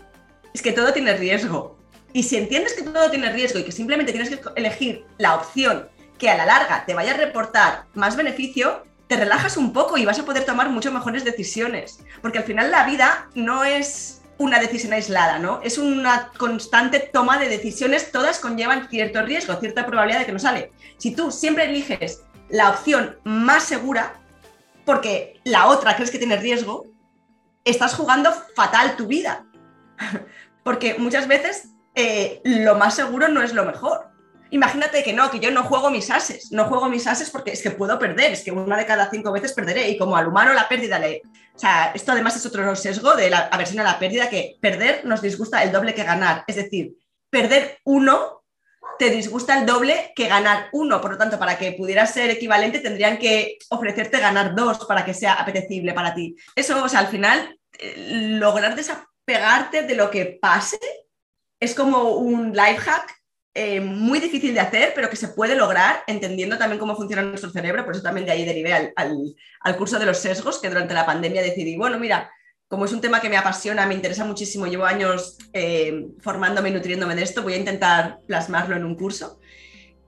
[0.53, 1.77] Es que todo tiene riesgo.
[2.13, 5.87] Y si entiendes que todo tiene riesgo y que simplemente tienes que elegir la opción
[6.17, 10.05] que a la larga te vaya a reportar más beneficio, te relajas un poco y
[10.05, 11.99] vas a poder tomar mucho mejores decisiones.
[12.21, 15.61] Porque al final la vida no es una decisión aislada, ¿no?
[15.63, 20.39] Es una constante toma de decisiones, todas conllevan cierto riesgo, cierta probabilidad de que no
[20.39, 20.71] sale.
[20.97, 24.13] Si tú siempre eliges la opción más segura,
[24.85, 26.85] porque la otra crees que tiene riesgo,
[27.65, 29.45] estás jugando fatal tu vida.
[30.63, 34.06] porque muchas veces eh, lo más seguro no es lo mejor.
[34.51, 37.61] Imagínate que no, que yo no juego mis ases, no juego mis ases porque es
[37.61, 40.53] que puedo perder, es que una de cada cinco veces perderé y como al humano
[40.53, 41.21] la pérdida le...
[41.53, 45.05] O sea, esto además es otro sesgo de la aversión a la pérdida, que perder
[45.05, 46.95] nos disgusta el doble que ganar, es decir,
[47.29, 48.43] perder uno
[48.97, 52.79] te disgusta el doble que ganar uno, por lo tanto, para que pudiera ser equivalente
[52.79, 56.35] tendrían que ofrecerte ganar dos para que sea apetecible para ti.
[56.55, 57.95] Eso, o sea, al final, eh,
[58.39, 60.79] lograr desapegarte de lo que pase
[61.59, 63.16] es como un life hack
[63.59, 67.49] eh, muy difícil de hacer, pero que se puede lograr entendiendo también cómo funciona nuestro
[67.49, 67.83] cerebro.
[67.83, 71.41] Por eso también de ahí derivé al, curso de los sesgos, que durante la pandemia
[71.41, 72.31] decidí, bueno, mira,
[72.67, 76.73] como es un tema que me apasiona, me interesa muchísimo, llevo años eh, formándome y
[76.73, 79.39] nutriéndome de esto, voy a intentar plasmarlo en un curso.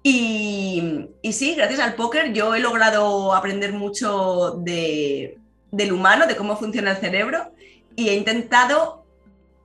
[0.03, 6.91] Y, sí, gracias al póker yo he logrado aprender mucho del humano, de cómo funciona
[6.91, 7.51] el cerebro
[7.95, 9.07] y he intentado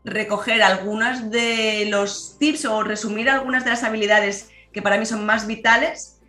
[0.05, 5.25] recoger algunos de los tips o resumir algunas de las habilidades que para mí son
[5.25, 6.21] más vitales,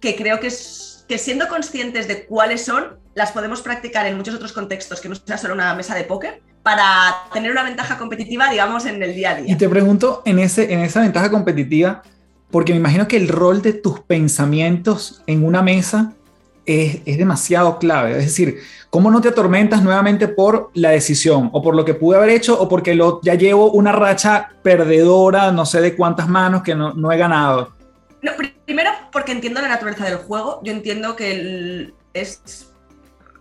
[0.00, 0.48] que creo que,
[1.08, 5.16] que siendo conscientes de cuáles son, las podemos practicar en muchos otros contextos, que no
[5.16, 9.32] sea solo una mesa de póker, para tener una ventaja competitiva, digamos, en el día
[9.32, 9.52] a día.
[9.52, 12.02] Y te pregunto, en, ese, en esa ventaja competitiva,
[12.50, 16.14] porque me imagino que el rol de tus pensamientos en una mesa
[16.68, 18.12] es, es demasiado clave.
[18.18, 18.60] Es decir,
[18.90, 22.58] ¿Cómo no te atormentas nuevamente por la decisión o por lo que pude haber hecho
[22.58, 27.12] o porque lo, ya llevo una racha perdedora, no sé de cuántas manos que no,
[27.12, 27.74] he ganado?
[28.22, 28.32] No,
[28.64, 30.60] primero porque entiendo la naturaleza del juego.
[30.64, 32.72] Yo entiendo que es...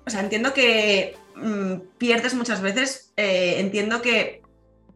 [0.06, 3.14] O sea, entiendo que mm, pierdes muchas veces.
[3.16, 4.42] Eh, entiendo que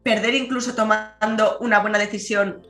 [0.02, 2.60] perder incluso tomando una buena decisión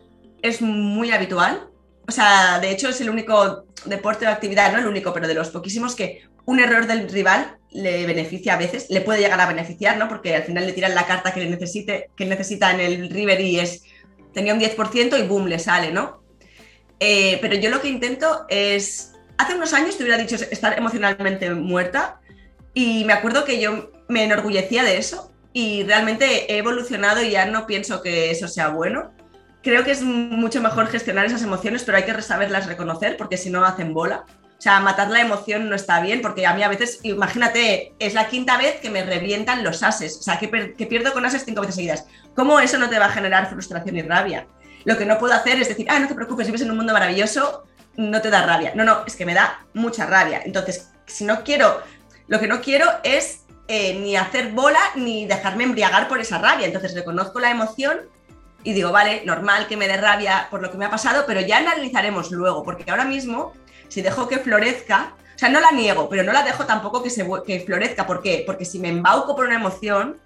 [0.41, 1.69] es muy habitual.
[2.13, 5.33] O sea, de hecho es el único deporte o actividad, no el único, pero de
[5.33, 9.47] los poquísimos que un error del rival le beneficia a veces, le puede llegar a
[9.47, 10.11] beneficiar, ¿no?
[10.11, 13.41] Porque al final le tiran la carta que le necesite, que necesita en el river
[13.41, 13.85] y es
[14.35, 16.23] tenía un 10% y boom, le sale, ¿no?
[17.01, 21.49] Eh, pero yo lo que intento es, hace unos años te hubiera dicho estar emocionalmente
[21.49, 22.21] muerta
[22.75, 27.47] y me acuerdo que yo me enorgullecía de eso y realmente he evolucionado y ya
[27.47, 29.15] no pienso que eso sea bueno.
[29.63, 33.51] Creo que es mucho mejor gestionar esas emociones, pero hay que saberlas reconocer porque si
[33.51, 34.25] no hacen bola.
[34.59, 38.15] O sea, matar la emoción no está bien, porque a mí a veces, imagínate, es
[38.15, 41.63] la quinta vez que me revientan los ases, o sea, que, pierdo con ases cinco
[41.63, 42.07] veces seguidas.
[42.37, 44.47] ¿Cómo eso no te va a generar frustración y rabia?
[44.85, 46.93] Lo que no puedo hacer es decir, ah, no te preocupes, vives en un mundo
[46.93, 47.65] maravilloso,
[47.97, 48.73] no te da rabia.
[48.77, 50.43] No, no, es que me da mucha rabia.
[50.45, 51.83] Entonces, si no quiero,
[52.29, 56.67] lo que no quiero es eh, ni hacer bola ni dejarme embriagar por esa rabia.
[56.67, 58.01] Entonces reconozco la emoción
[58.65, 61.41] y digo, vale, normal que me dé rabia por lo que me ha pasado, pero
[61.41, 63.53] ya analizaremos luego, porque ahora mismo,
[63.89, 67.11] si dejo que florezca, o sea, no la niego, pero no la dejo tampoco que,
[67.11, 68.07] se, que florezca.
[68.07, 68.45] ¿Por qué?
[68.47, 70.21] Porque si me embauco por una emoción,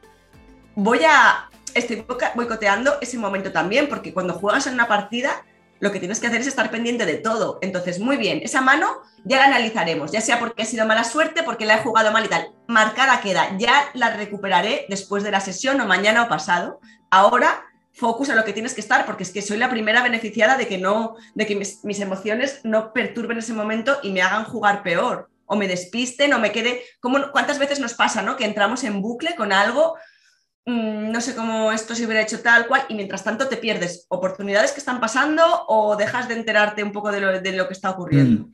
[0.75, 1.49] voy a...
[1.73, 5.45] Estoy boicoteando ese momento también, porque cuando juegas en una partida,
[5.79, 7.59] lo que tienes que hacer es estar pendiente de todo.
[7.61, 11.43] Entonces, muy bien, esa mano ya la analizaremos, ya sea porque ha sido mala suerte,
[11.43, 12.49] porque la he jugado mal y tal.
[12.67, 16.81] Marcada queda, ya la recuperaré después de la sesión o mañana o pasado.
[17.11, 17.63] Ahora,
[17.97, 20.69] focus a lo que tienes que estar, porque es que soy la primera beneficiada de
[20.69, 25.29] que no, de que mis, emociones no perturben ese momento y me hagan jugar peor,
[25.47, 26.83] o me despisten, o me quede.
[27.01, 28.37] ¿Cuántas veces nos pasa, no?
[28.37, 29.97] Que entramos en bucle con algo
[30.69, 34.05] Mm, no sé cómo esto se hubiera hecho tal cual, y mientras tanto te pierdes
[34.09, 38.47] oportunidades que están pasando o dejas de enterarte un poco de lo, que está ocurriendo.
[38.47, 38.53] Mm.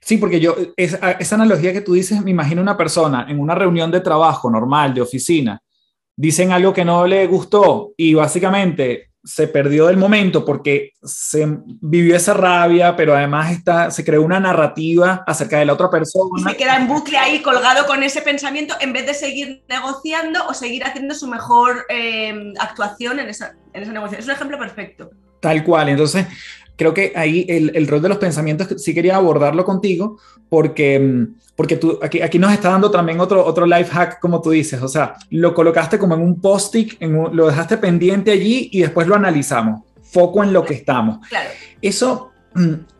[0.00, 3.90] Sí, porque yo, esa analogía que tú dices, me imagino una persona en una reunión
[3.90, 5.60] de trabajo normal, de oficina,
[6.16, 12.14] dicen algo que no le gustó y básicamente se perdió del momento porque se vivió
[12.14, 16.30] esa rabia, pero además está, se creó una narrativa acerca de la otra persona.
[16.38, 20.46] Y se queda en bucle ahí colgado con ese pensamiento en vez de seguir negociando
[20.46, 24.20] o seguir haciendo su mejor eh, actuación en esa, en esa negociación.
[24.20, 25.10] Es un ejemplo perfecto.
[25.40, 25.88] Tal cual.
[25.88, 26.26] Entonces,
[26.76, 30.18] creo que ahí el, el, rol de los pensamientos sí quería abordarlo contigo
[30.48, 34.40] porque, mm, porque tú, aquí, aquí nos está dando también otro, otro life hack, como
[34.40, 38.80] tú dices, o sea, lo colocaste como en un post-it, lo dejaste pendiente allí y
[38.80, 41.26] después lo analizamos, foco en lo que estamos.
[41.28, 41.50] Claro.
[41.80, 42.30] Eso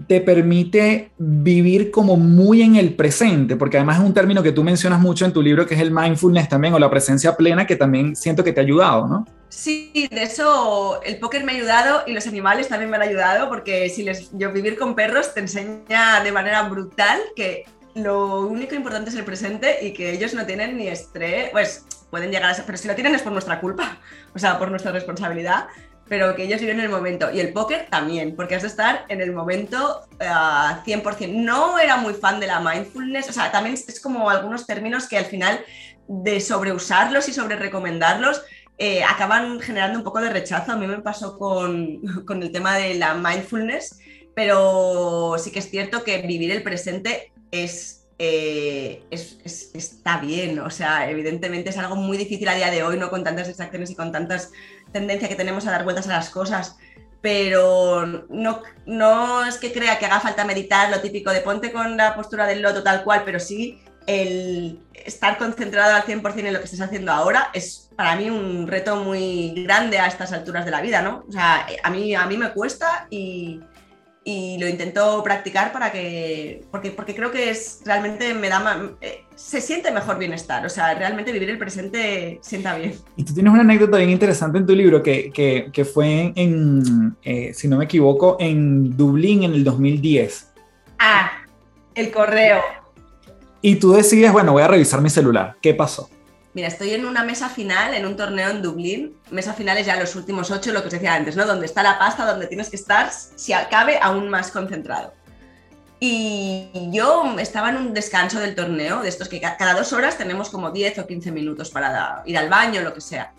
[0.06, 4.62] te permite vivir como muy en el presente, porque además es un término que tú
[4.62, 7.76] mencionas mucho en tu libro, que es el mindfulness también, o la presencia plena, que
[7.76, 9.26] también siento que te ha ayudado, ¿no?
[9.48, 13.48] Sí, de eso el póker me ha ayudado y los animales también me han ayudado
[13.48, 18.74] porque si les, yo vivir con perros te enseña de manera brutal que lo único
[18.74, 22.54] importante es el presente y que ellos no tienen ni estrés, pues pueden llegar a
[22.54, 23.98] ser, pero si lo tienen es por nuestra culpa,
[24.34, 25.66] o sea, por nuestra responsabilidad,
[26.08, 27.30] pero que ellos viven en el momento.
[27.32, 31.32] Y el póker también, porque has de estar en el momento uh, eh, 100%.
[31.32, 35.18] No era muy fan de la mindfulness, o sea, también es como algunos términos que
[35.18, 35.60] al final
[36.08, 38.42] de sobreusarlos y sobre recomendarlos
[38.78, 40.72] eh, acaban generando un poco de rechazo.
[40.72, 43.98] A mí me pasó con, con, el tema de la mindfulness,
[44.34, 49.38] pero sí que es cierto que vivir el presente es, eh, es,
[49.74, 50.58] está bien.
[50.60, 53.10] O sea, evidentemente es algo muy difícil a día de hoy, ¿no?
[53.10, 54.52] Con tantas distracciones y con tantas
[54.92, 56.76] tendencias que tenemos a dar vueltas a las cosas.
[57.20, 61.96] Pero no, no es que crea que haga falta meditar lo típico de ponte con
[61.96, 66.60] la postura del loto tal cual, pero sí el estar concentrado al 100% en lo
[66.60, 70.70] que estás haciendo ahora es para mí un reto muy grande a estas alturas de
[70.70, 71.24] la vida, ¿no?
[71.28, 73.60] O sea, a mí, a mí me cuesta y,
[74.26, 79.60] lo intento practicar para que, porque, porque creo que es realmente me da, eh, se
[79.60, 82.94] siente mejor bienestar, o sea, realmente vivir el presente sienta bien.
[83.16, 85.30] Y tú tienes una anécdota bien interesante en tu libro que,
[85.72, 90.52] que, fue en, eh, si no me equivoco, en Dublín en el 2010.
[90.98, 91.30] Ah,
[91.94, 92.60] el correo.
[93.62, 95.54] Y tú decides, bueno, voy a revisar mi celular.
[95.62, 96.10] ¿Qué pasó?
[96.56, 99.14] Mira, estoy en una mesa final, en un torneo en Dublín.
[99.30, 101.44] Mesa final es ya los últimos ocho, lo que os decía antes, ¿no?
[101.44, 105.12] Donde está la pasta, donde tienes que estar, si cabe, aún más concentrado.
[106.00, 110.48] Y yo estaba en un descanso del torneo, de estos que cada dos horas tenemos
[110.48, 113.34] como 10 o 15 minutos para ir al baño, lo que sea.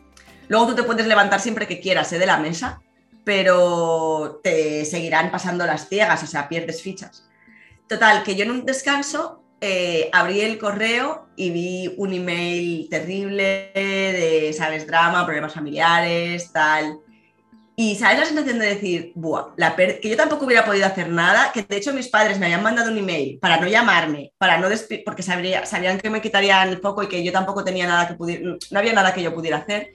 [0.48, 2.20] Luego tú te puedes levantar siempre que quieras ¿eh?
[2.20, 2.84] de la mesa,
[3.24, 7.28] pero te seguirán pasando las ciegas, o sea, pierdes fichas.
[7.90, 13.72] Total, que yo en un descanso eh, abrí el correo y vi un email terrible
[13.74, 14.86] de, ¿sabes?
[14.86, 17.00] Drama, problemas familiares, tal.
[17.80, 21.52] Y sabes la sensación de decir, Buah, la que yo tampoco hubiera podido hacer nada,
[21.54, 24.68] que de hecho mis padres me habían mandado un email para no llamarme, para no
[25.06, 28.58] porque sabrían que me quitarían el foco y que yo tampoco tenía nada que pudiera,
[28.72, 29.92] no había nada que yo pudiera hacer.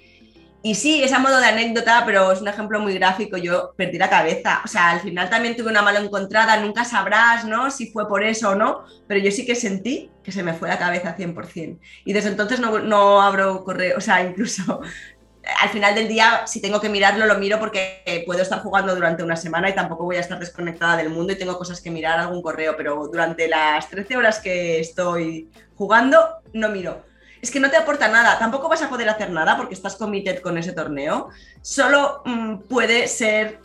[0.64, 3.36] Y sí, es a modo de anécdota, pero es un ejemplo muy gráfico.
[3.36, 4.62] Yo perdí la cabeza.
[4.64, 6.56] O sea, al final también tuve una mala encontrada.
[6.60, 7.68] Nunca sabrás, ¿no?
[7.70, 8.84] Si fue por eso o no.
[9.08, 11.80] Pero yo sí que sentí que se me fue la cabeza 100%.
[12.04, 13.98] Y desde entonces no, no abro correo.
[13.98, 14.80] O sea, incluso
[15.60, 19.24] al final del día, si tengo que mirarlo, lo miro porque puedo estar jugando durante
[19.24, 22.20] una semana y tampoco voy a estar desconectada del mundo y tengo cosas que mirar,
[22.20, 22.76] algún correo.
[22.76, 26.20] Pero durante las 13 horas que estoy jugando,
[26.52, 27.11] no miro
[27.42, 30.40] es que no te aporta nada, tampoco vas a poder hacer nada porque estás committed
[30.40, 31.28] con ese torneo,
[31.60, 33.58] solo mm, puede ser,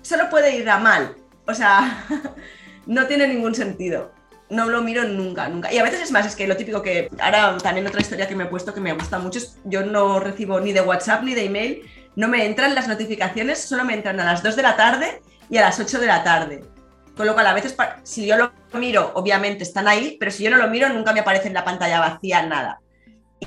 [0.00, 1.14] solo puede ir a mal,
[1.46, 2.06] o sea,
[2.86, 4.12] no tiene ningún sentido.
[4.50, 5.70] No lo miro nunca, nunca.
[5.70, 8.34] Y a veces es más, es que lo típico que ahora también otra historia que
[8.34, 11.34] me he puesto que me gusta mucho es yo no recibo ni de WhatsApp ni
[11.34, 11.82] de email,
[12.16, 15.20] no me entran las notificaciones, solo me entran a las 2 de la tarde
[15.50, 16.64] y a las 8 de la tarde.
[17.14, 20.50] Con lo cual, a veces, si yo lo miro, obviamente están ahí, pero si yo
[20.50, 22.80] no lo miro, nunca me aparece en la pantalla vacía nada.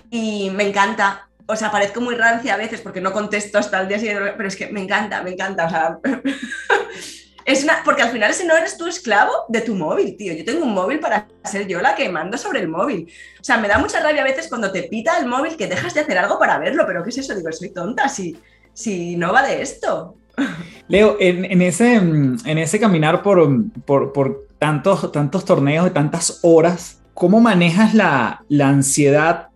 [0.09, 1.27] Y me encanta.
[1.47, 4.47] O sea, parezco muy rancia a veces porque no contesto hasta el día siguiente, pero
[4.47, 5.65] es que me encanta, me encanta.
[5.65, 5.97] O sea,
[7.45, 10.33] es una, porque al final ese no eres tú esclavo de tu móvil, tío.
[10.33, 13.11] Yo tengo un móvil para ser yo la que mando sobre el móvil.
[13.39, 15.93] O sea, me da mucha rabia a veces cuando te pita el móvil que dejas
[15.93, 17.35] de hacer algo para verlo, pero ¿qué es eso?
[17.35, 18.37] Digo, soy tonta, si,
[18.73, 20.15] si no va de esto.
[20.87, 23.49] Leo, en, ese, en ese caminar por,
[23.85, 29.47] por, tantos, tantos torneos de tantas horas, ¿cómo manejas la, ansiedad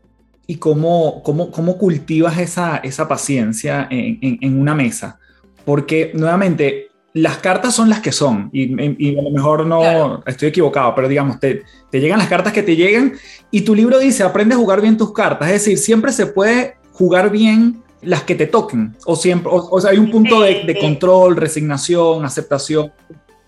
[0.47, 5.19] y cómo, cómo, cómo cultivas esa, esa paciencia en, una mesa?
[5.63, 10.93] Porque nuevamente, las cartas son las que son, y, a lo mejor no estoy equivocado,
[10.95, 13.13] pero digamos, te, te, llegan las cartas que te llegan,
[13.51, 16.75] y tu libro dice, aprende a jugar bien tus cartas, es decir, siempre se puede
[16.91, 21.35] jugar bien las que te toquen, o siempre, o, sea, hay un punto de, control,
[21.35, 22.91] resignación, aceptación.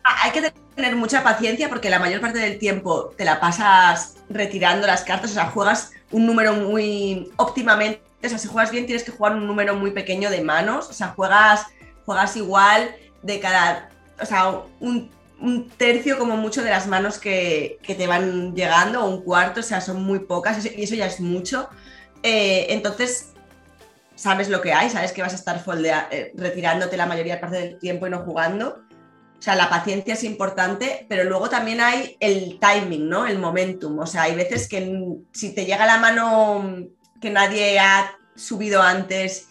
[0.08, 4.16] Ah, hay que tener mucha paciencia porque la mayor parte del tiempo te la pasas
[4.30, 8.86] retirando las cartas, o sea, juegas un número muy óptimamente, o sea, si juegas bien
[8.86, 11.66] tienes que jugar un número muy pequeño de manos, o sea, juegas,
[12.06, 13.90] juegas igual de cada,
[14.22, 15.12] o sea, un,
[15.78, 19.82] tercio como mucho de las manos que, te van llegando, o un cuarto, o sea,
[19.82, 21.70] son muy pocas y eso ya es mucho.
[22.24, 23.34] Eh, entonces,
[24.16, 25.64] sabes lo que hay, sabes que vas a estar
[26.12, 28.87] eh, retirándote la mayoría parte del tiempo y no jugando.
[29.38, 33.28] O sea, la paciencia es importante, pero luego también hay el timing, ¿no?
[33.28, 34.00] El momentum.
[34.00, 34.92] O sea, hay veces que
[35.32, 36.88] si te llega la mano
[37.22, 39.50] que nadie ha subido antes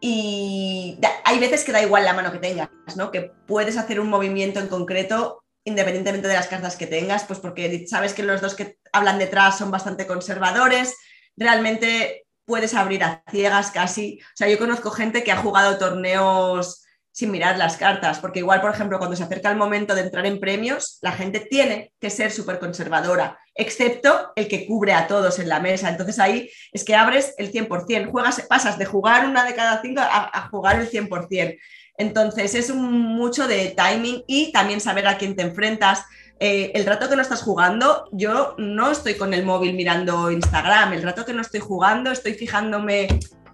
[0.00, 3.10] y hay veces que da igual la mano que tengas, ¿no?
[3.10, 7.86] Que puedes hacer un movimiento en concreto independientemente de las cartas que tengas, pues porque
[7.88, 10.94] sabes que los dos que hablan detrás son bastante conservadores.
[11.36, 14.20] Realmente puedes abrir a ciegas casi.
[14.22, 16.83] O sea, yo conozco gente que ha jugado torneos
[17.14, 20.26] sin mirar las cartas, porque igual, por ejemplo, cuando se acerca el momento de entrar
[20.26, 25.38] en premios, la gente tiene que ser súper conservadora, excepto el que cubre a todos
[25.38, 25.88] en la mesa.
[25.88, 30.00] Entonces ahí es que abres el 100%, juegas, pasas de jugar una de cada cinco
[30.02, 31.56] a, jugar el 100%.
[31.98, 36.02] Entonces es mucho de timing y también saber a quién te enfrentas,
[36.40, 40.94] eh, el rato que no estás jugando, yo no estoy con el móvil mirando Instagram,
[40.94, 43.06] el rato que no estoy jugando, estoy fijándome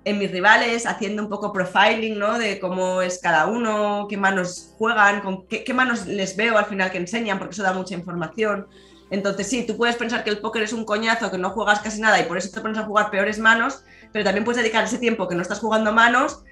[0.05, 2.38] en mis rivales, haciendo un poco profiling, ¿no?
[2.38, 6.90] De cómo es cada uno, qué manos juegan, con qué, manos les veo al final
[6.90, 8.66] que enseñan, porque eso da mucha información.
[9.11, 12.01] Entonces, sí, tú puedes pensar que el póker es un coñazo, que no juegas casi
[12.01, 14.98] nada y por eso te pones a jugar peores manos, pero también puedes dedicar ese
[14.98, 16.42] tiempo que no estás jugando manos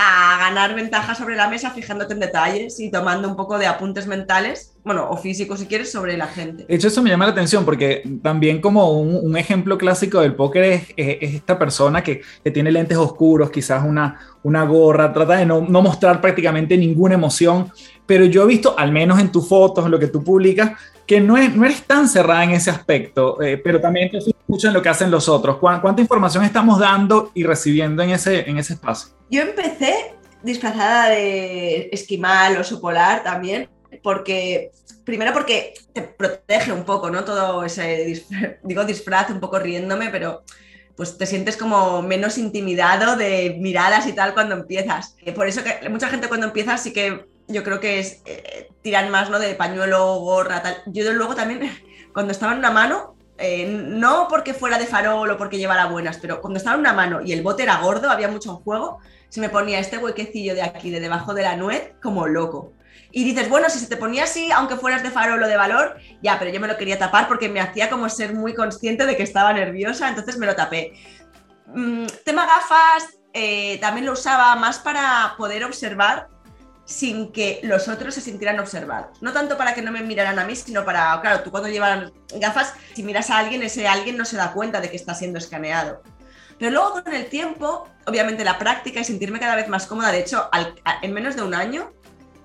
[0.00, 4.06] a ganar ventaja sobre la mesa fijándote en detalles y tomando un poco de apuntes
[4.06, 6.66] mentales, bueno, o físicos si quieres, sobre la gente.
[6.68, 10.62] De hecho, eso me llama la atención porque también como un, ejemplo clásico del póker
[10.64, 12.22] es, esta persona que,
[12.54, 17.72] tiene lentes oscuros, quizás una, una gorra, trata de no, no, mostrar prácticamente ninguna emoción,
[18.08, 20.72] pero yo he visto, al menos en tus fotos, en lo que tú publicas,
[21.06, 24.68] que no, es, no eres tan cerrada en ese aspecto, eh, pero también te escucho
[24.68, 25.58] en lo que hacen los otros.
[25.58, 29.10] ¿Cuánta información estamos dando y recibiendo en ese, en ese espacio?
[29.30, 33.68] Yo empecé disfrazada de esquimal, oso polar también,
[34.02, 34.70] porque
[35.04, 37.24] primero porque te protege un poco, ¿no?
[37.24, 38.24] Todo ese,
[38.62, 40.44] digo disfraz, un poco riéndome, pero
[40.96, 45.14] pues te sientes como menos intimidado de miradas y tal cuando empiezas.
[45.34, 49.10] Por eso que mucha gente cuando empieza sí que yo creo que es eh, tiran
[49.10, 49.38] más ¿no?
[49.38, 50.82] de pañuelo, gorra, tal.
[50.86, 51.70] Yo luego también,
[52.12, 56.18] cuando estaba en una mano, eh, no porque fuera de farol o porque llevara buenas,
[56.18, 59.40] pero cuando estaba en una mano y el bote era gordo, había mucho juego, se
[59.40, 62.72] me ponía este huequecillo de aquí, de debajo de la nuez, como loco.
[63.10, 65.96] Y dices, bueno, si se te ponía así, aunque fueras de farol o de valor,
[66.22, 69.16] ya, pero yo me lo quería tapar porque me hacía como ser muy consciente de
[69.16, 70.92] que estaba nerviosa, entonces me lo tapé.
[71.68, 76.28] Mm, tema gafas, eh, también lo usaba más para poder observar
[76.88, 79.18] sin que los otros se sintieran observados.
[79.20, 82.10] No tanto para que no me miraran a mí, sino para, claro, tú cuando llevas
[82.40, 85.38] gafas, si miras a alguien, ese alguien no se da cuenta de que está siendo
[85.38, 86.02] escaneado.
[86.58, 90.20] Pero luego con el tiempo, obviamente la práctica y sentirme cada vez más cómoda, de
[90.20, 90.48] hecho,
[91.02, 91.92] en menos de un año,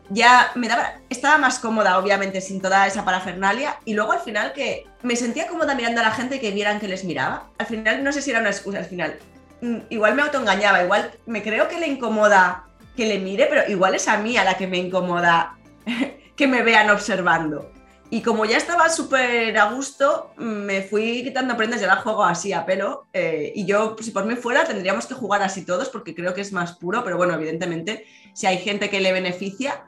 [0.10, 3.80] ya me daba, estaba más cómoda, obviamente, sin toda esa parafernalia.
[3.86, 6.90] Y luego al final que me sentía cómoda mirando a la gente que vieran que
[6.90, 7.50] les miraba.
[7.60, 9.18] Al final, no sé si era una excusa, al final.
[9.62, 12.66] Mm, igual me autoengañaba, igual me creo que le incomoda
[12.96, 15.58] que le mire, pero igual es a mí a la que me incomoda
[16.36, 17.72] que me vean observando.
[18.14, 22.54] Y como ya estaba súper a gusto, me fui quitando prendas y ahora juego así
[22.54, 23.08] a pelo.
[23.12, 26.42] Eh, y yo, si por mí fuera, tendríamos que jugar así todos porque creo que
[26.42, 29.86] es más puro, pero bueno, evidentemente, si hay gente que le beneficia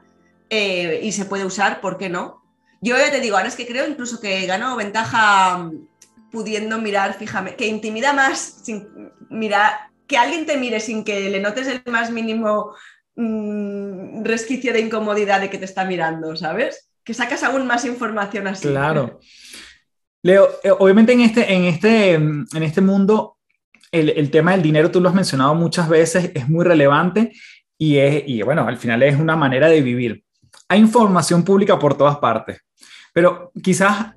[0.49, 2.41] eh, y se puede usar, ¿por qué no?
[2.81, 5.87] Yo ya te digo, ahora es que creo incluso que gano ventaja mm,
[6.31, 11.39] pudiendo mirar fijamente, que intimida más sin mirar, que alguien te mire sin que le
[11.39, 12.73] notes el más mínimo
[13.15, 16.91] Mm, resquicio de incomodidad de que te está mirando, ¿sabes?
[17.03, 18.67] Que sacas aún más información así.
[18.67, 19.19] Claro.
[20.21, 23.37] Leo, eh, obviamente en este, en este, en este mundo
[23.91, 27.31] el, tema del dinero, tú lo has mencionado muchas veces, es muy relevante
[27.77, 30.23] y, es, y bueno, al final es una manera de vivir.
[30.67, 32.59] Hay información pública por todas partes,
[33.13, 34.13] pero quizás,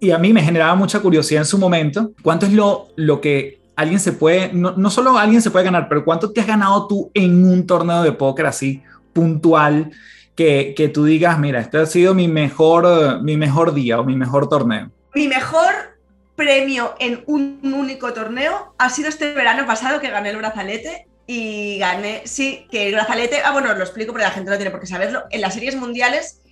[0.00, 3.63] y a mí me generaba mucha curiosidad en su momento, ¿cuánto es lo, lo que
[3.76, 6.86] alguien se puede, no, no solo alguien se puede ganar, pero cuánto te has ganado
[6.86, 9.90] tú en un torneo de póker así puntual?
[10.34, 14.16] Que, que, tú digas, mira, este ha sido mi mejor, mi mejor día o mi
[14.16, 14.90] mejor torneo?
[15.14, 15.94] Mi mejor
[16.34, 21.78] premio en un único torneo ha sido este verano pasado que gané el brazalete y
[21.78, 24.80] gané, sí, que el brazalete, ah, bueno, lo explico porque la gente no tiene por
[24.80, 25.22] qué saberlo.
[25.30, 26.42] En las series mundiales,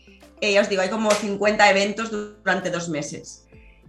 [0.40, 3.46] eh, ya os digo, hay como 50 eventos durante dos meses.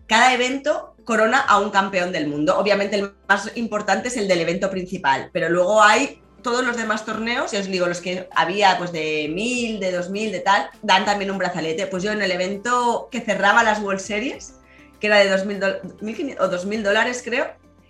[0.07, 2.58] Cada evento corona a un campeón del mundo.
[2.58, 7.06] Obviamente el más importante es el del evento principal, pero luego hay todos los demás
[7.06, 11.06] torneos, y os digo, los que había pues de 1000, de 2000, de tal, dan
[11.06, 11.88] también un brazalete.
[11.88, 14.56] Pues yo en el evento que cerraba las World Series,
[14.99, 17.47] que era de 2000 o 2000 dólares creo,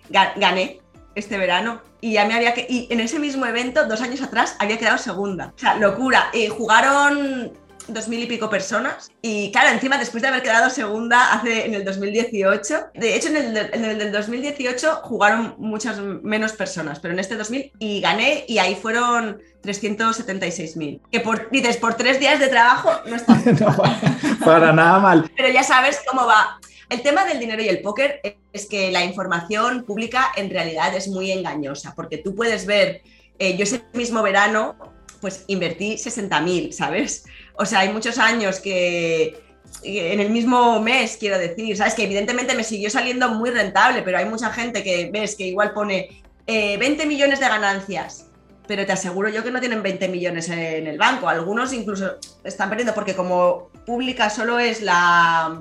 [0.08, 0.80] gané
[1.14, 4.56] este verano y ya me había que y en ese mismo evento dos años atrás
[4.58, 7.52] había quedado segunda o sea locura y jugaron
[7.88, 9.10] dos mil y pico personas.
[9.22, 13.36] Y claro encima después de haber quedado segunda hace en el 2018 de hecho en
[13.36, 18.44] el, en el del 2018 jugaron muchas menos personas pero en este 2000 y gané
[18.48, 23.34] y ahí fueron 376.000 que por dices por tres días de trabajo no está
[24.44, 25.30] para nada mal.
[25.36, 26.58] Pero ya sabes cómo va.
[26.88, 28.20] El tema del dinero y el póker
[28.52, 33.02] es que la información pública en realidad es muy engañosa, porque tú puedes ver,
[33.38, 34.76] eh, yo ese mismo verano,
[35.20, 37.24] pues invertí 60.000, ¿sabes?
[37.54, 39.42] O sea, hay muchos años que
[39.82, 41.94] en el mismo mes, quiero decir, ¿sabes?
[41.94, 45.72] Que evidentemente me siguió saliendo muy rentable, pero hay mucha gente que ves que igual
[45.72, 48.26] pone 20 eh, millones de ganancias,
[48.66, 51.28] pero te aseguro yo que no tienen 20 millones en el banco.
[51.28, 55.60] Algunos incluso están perdiendo porque como pública solo es la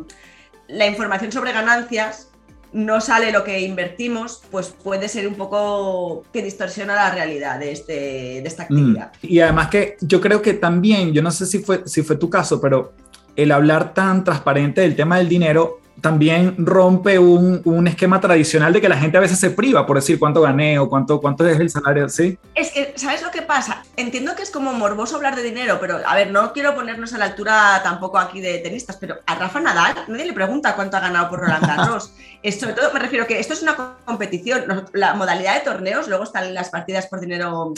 [0.68, 2.30] la información sobre ganancias
[2.74, 7.72] no sale lo que invertimos, pues puede ser un poco que distorsiona la realidad de,
[7.72, 8.66] este, de esta mm.
[8.66, 9.12] actividad.
[9.22, 12.30] Y además que yo creo que también, yo no sé si fue, si fue tu
[12.30, 12.94] caso, pero
[13.36, 18.90] el hablar tan transparente del tema del dinero también rompe un, esquema tradicional de que
[18.90, 21.70] la gente a veces se priva por decir cuánto gané o cuánto, cuánto es el
[21.70, 22.38] salario, ¿sí?
[22.56, 23.84] Es que, ¿sabes lo que pasa?
[23.98, 27.18] Entiendo que es como morboso hablar de dinero, pero a ver, no quiero ponernos a
[27.18, 31.02] la altura tampoco aquí de tenistas, pero a Rafa Nadal nadie le pregunta cuánto ha
[31.02, 32.14] ganado por Roland Garros.
[32.60, 33.76] sobre todo me refiero que esto es una
[34.06, 37.74] competición, la modalidad de torneos, luego están las partidas por dinero,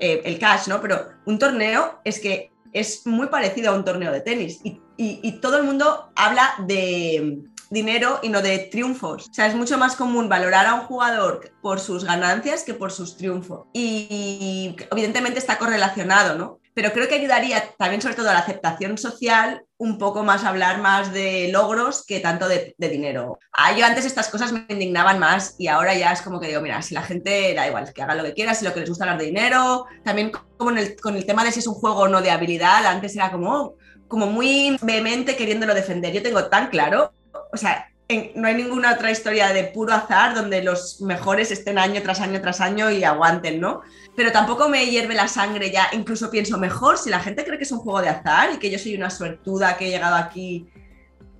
[0.00, 0.80] eh, el cash, ¿no?
[0.80, 5.56] Pero un torneo es que es muy parecido a un torneo de tenis y todo
[5.56, 9.28] el mundo habla de dinero y no de triunfos.
[9.28, 12.92] O sea, es mucho más común valorar a un jugador por sus ganancias que por
[12.92, 13.66] sus triunfos.
[13.72, 16.58] Y, evidentemente está correlacionado, ¿no?
[16.74, 20.80] Pero creo que ayudaría también sobre todo a la aceptación social un poco más hablar
[20.80, 23.38] más de logros que tanto de, dinero.
[23.52, 26.60] Ah, yo antes estas cosas me indignaban más y ahora ya es como que digo,
[26.60, 28.88] mira, si la gente da igual, que haga lo que quiera, si lo que les
[28.88, 32.08] gusta hablar de dinero, también como con el tema de si es un juego o
[32.08, 33.74] no de habilidad, antes era como,
[34.06, 36.12] como muy vehemente queriéndolo defender.
[36.12, 37.12] Yo tengo tan claro
[37.52, 37.90] o sea,
[38.34, 42.40] no hay ninguna otra historia de puro azar donde los mejores estén año tras año
[42.40, 43.82] tras año y aguanten, ¿no?
[44.16, 47.64] Pero tampoco me hierve la sangre ya, incluso pienso mejor si la gente cree que
[47.64, 50.68] es un juego de azar y que yo soy una suertuda que he llegado aquí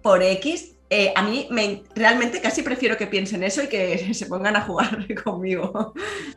[0.03, 0.77] por X.
[0.89, 4.63] Eh, a mí me, realmente casi prefiero que piensen eso y que se pongan a
[4.63, 5.93] jugar conmigo.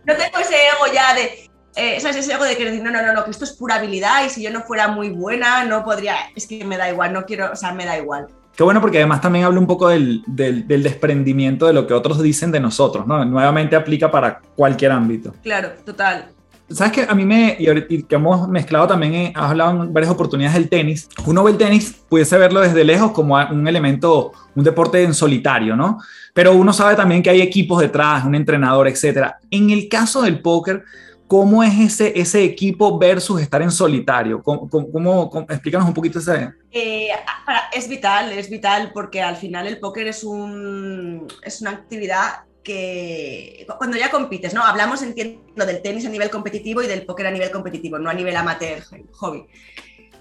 [0.05, 2.17] No tengo ese ego ya de, eh, ¿sabes?
[2.17, 4.41] Ese ego de que no, no, no, no, que esto es pura habilidad y si
[4.41, 7.55] yo no fuera muy buena no podría, es que me da igual, no quiero, o
[7.55, 8.27] sea, me da igual.
[8.55, 12.21] Qué bueno porque además también habla un poco del, del, desprendimiento de lo que otros
[12.21, 13.25] dicen de nosotros, ¿no?
[13.25, 15.33] Nuevamente aplica para cualquier ámbito.
[15.41, 16.27] Claro, total.
[16.69, 20.11] Sabes que a mí me, y que hemos mezclado también, eh, has hablado en varias
[20.11, 21.09] oportunidades del tenis.
[21.25, 25.75] Uno ve el tenis, pudiese verlo desde lejos como un elemento, un deporte en solitario,
[25.75, 25.99] ¿no?
[26.33, 29.39] Pero uno sabe también que hay equipos detrás, un entrenador, etcétera.
[29.51, 30.83] En el caso del póker,
[31.33, 34.43] ¿Cómo es ese, ese equipo versus estar en solitario?
[34.43, 36.51] ¿Cómo, explícanos un poquito ese.
[36.69, 37.07] Eh,
[37.73, 43.65] es vital, es vital porque al final el póker es, un, es una actividad que
[43.79, 44.63] cuando ya compites, ¿no?
[44.63, 48.13] Hablamos, entiendo, del tenis a nivel competitivo y del póker a nivel competitivo, no a
[48.13, 49.47] nivel amateur, hobby.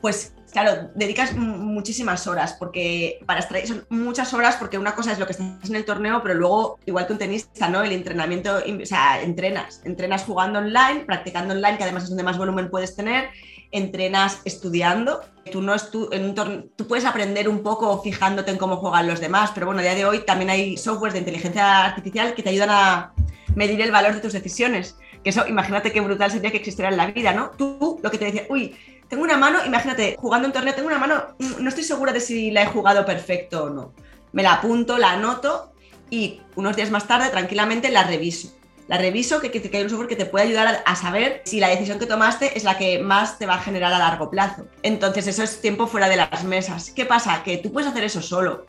[0.01, 5.19] Pues claro, dedicas muchísimas horas, porque para extraer son muchas horas, porque una cosa es
[5.19, 7.83] lo que estás en el torneo, pero luego, igual que un tenista, ¿no?
[7.83, 12.39] El entrenamiento, o sea, entrenas, entrenas jugando online, practicando online, que además es donde más
[12.39, 13.31] volumen puedes tener,
[13.73, 15.23] entrenas estudiando.
[15.51, 19.21] Tú, no tú, en un tú puedes aprender un poco fijándote en cómo juegan los
[19.21, 22.51] demás, pero bueno, a día de hoy también hay softwares de inteligencia artificial que te
[22.51, 23.15] ayudan a
[23.57, 24.97] medir el valor de tus decisiones.
[25.25, 27.51] Que eso, imagínate qué brutal sería que existiera en la vida, ¿no?
[27.51, 28.77] Tú, lo que te decía, uy,
[29.13, 32.51] tengo una mano, imagínate, jugando un torneo, tengo una mano, no estoy segura de si
[32.51, 33.93] la he jugado perfecto o no.
[34.33, 35.75] Me la apunto, la anoto
[36.09, 38.57] y unos días más tarde tranquilamente la reviso.
[38.89, 41.69] la reviso, que, que, hay un software que te puede ayudar a, saber si la
[41.69, 44.65] decisión que tomaste es la que más te va a generar a largo plazo.
[44.83, 46.91] Entonces, eso es tiempo fuera de las mesas.
[46.91, 47.43] ¿Qué pasa?
[47.43, 48.65] Que tú puedes hacer eso solo,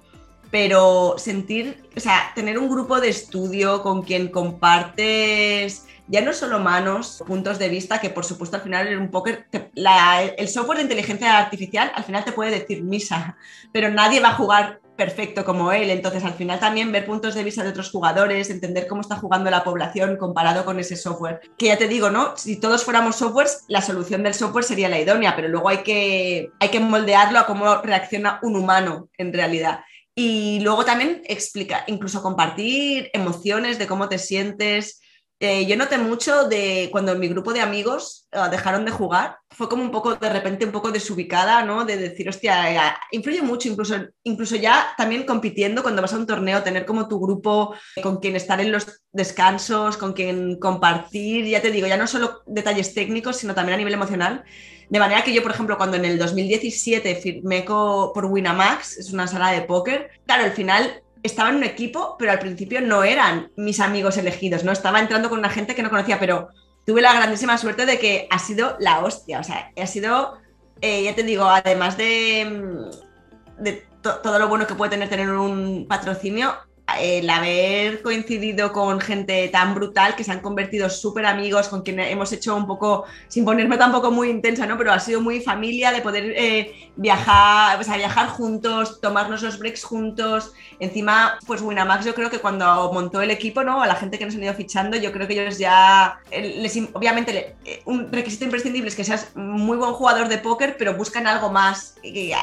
[0.51, 6.59] pero sentir, o sea, tener un grupo de estudio con quien compartes ya no solo
[6.59, 10.83] manos, puntos de vista, que por supuesto al final en un póker, el software de
[10.83, 13.37] inteligencia artificial al final te puede decir misa,
[13.71, 15.89] pero nadie va a jugar perfecto como él.
[15.89, 19.49] Entonces, al final también ver puntos de vista de otros jugadores, entender cómo está jugando
[19.49, 21.41] la población comparado con ese software.
[21.57, 22.37] Que ya te digo, ¿no?
[22.37, 26.49] Si todos fuéramos softwares, la solución del software sería la idónea, pero luego hay que,
[26.59, 29.81] hay que moldearlo a cómo reacciona un humano en realidad.
[30.15, 35.01] Y luego también explica, incluso compartir emociones de cómo te sientes,
[35.45, 39.67] eh, yo noté mucho de cuando mi grupo de amigos eh, dejaron de jugar, fue
[39.67, 41.83] como un poco de repente un poco desubicada, ¿no?
[41.83, 46.27] De decir, hostia, eh, influye mucho, incluso, incluso ya también compitiendo cuando vas a un
[46.27, 51.61] torneo, tener como tu grupo con quien estar en los descansos, con quien compartir, ya
[51.61, 54.45] te digo, ya no solo detalles técnicos, sino también a nivel emocional.
[54.87, 59.27] De manera que yo, por ejemplo, cuando en el 2017 firmé por Winamax, es una
[59.27, 63.51] sala de póker, claro, al final estaba en un equipo, pero al principio no eran
[63.55, 64.71] mis amigos elegidos, ¿no?
[64.71, 66.49] Estaba entrando con una gente que no conocía, pero
[66.85, 70.37] tuve la grandísima suerte de que ha sido la hostia, o sea, ha sido,
[70.81, 75.29] eh, ya te digo, además de, mm, de todo lo bueno que puede tener tener
[75.29, 76.53] un patrocinio,
[76.99, 81.99] el haber coincidido con gente tan brutal que se han convertido súper amigos, con quien
[81.99, 84.77] hemos hecho un poco, sin ponerme tampoco muy intensa, ¿no?
[84.77, 89.83] Pero ha sido muy familia de poder eh, viajar, o viajar juntos, tomarnos los breaks
[89.83, 90.53] juntos.
[90.79, 93.81] Encima, pues Winamax, yo creo que cuando montó el equipo, ¿no?
[93.81, 97.55] A la gente que nos han ido fichando, yo creo que ellos ya, les, obviamente,
[97.65, 101.49] eh, un requisito imprescindible es que seas muy buen jugador de póker, pero buscan algo
[101.49, 101.95] más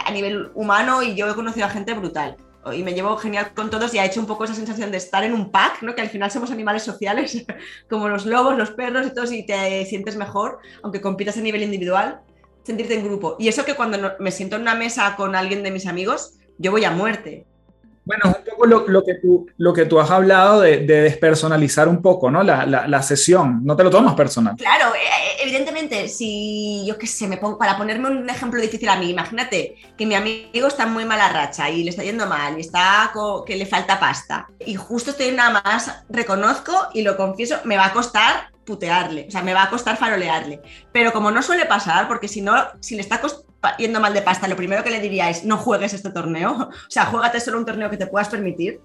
[0.05, 2.36] a nivel humano y yo he conocido a gente brutal
[2.72, 5.24] y me llevo genial con todos y ha hecho un poco esa sensación de estar
[5.24, 5.94] en un pack, ¿no?
[5.94, 7.44] que al final somos animales sociales,
[7.88, 11.62] como los lobos, los perros y todos, y te sientes mejor, aunque compitas a nivel
[11.62, 12.20] individual,
[12.62, 13.36] sentirte en grupo.
[13.38, 16.70] Y eso que cuando me siento en una mesa con alguien de mis amigos, yo
[16.70, 17.46] voy a muerte.
[18.11, 22.28] Bueno, un poco lo, que, tú, lo que tú has hablado de, despersonalizar un poco,
[22.28, 22.42] ¿no?
[22.42, 24.56] La, la, sesión, no te lo tomas personal.
[24.56, 28.88] Claro, eh, eh, evidentemente, si yo qué sé, me pongo, para ponerme un ejemplo difícil
[28.88, 32.26] a mí, imagínate que mi amigo está en muy mala racha y le está yendo
[32.26, 33.12] mal y está
[33.46, 37.86] que le falta pasta y justo estoy nada más, reconozco y lo confieso, me va
[37.86, 40.61] a costar putearle, o sea, me va a costar farolearle.
[40.93, 43.21] Pero como no suele pasar, porque si no, si le está
[43.79, 46.91] yendo mal de pasta, lo primero que le diría es no juegues este torneo, o
[46.91, 48.81] sea, juégate solo un torneo que te puedas permitir.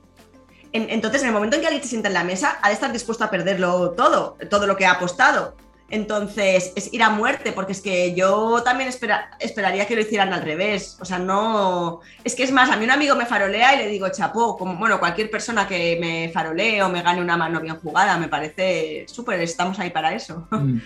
[0.73, 2.91] entonces, en el momento en que alguien se sienta en la mesa, ha de estar
[2.91, 5.55] dispuesto a perderlo todo, todo lo que ha apostado.
[5.89, 10.41] Entonces, es ir a muerte, porque es que yo también esperaría que lo hicieran al
[10.41, 10.97] revés.
[10.99, 12.01] O sea, no.
[12.23, 14.77] Es que es más, a mí un amigo me farolea y le digo, chapó, como
[14.77, 19.05] bueno, cualquier persona que me farolee o me gane una mano bien jugada, me parece
[19.07, 20.47] súper, estamos ahí para eso.
[20.55, 20.79] Mm.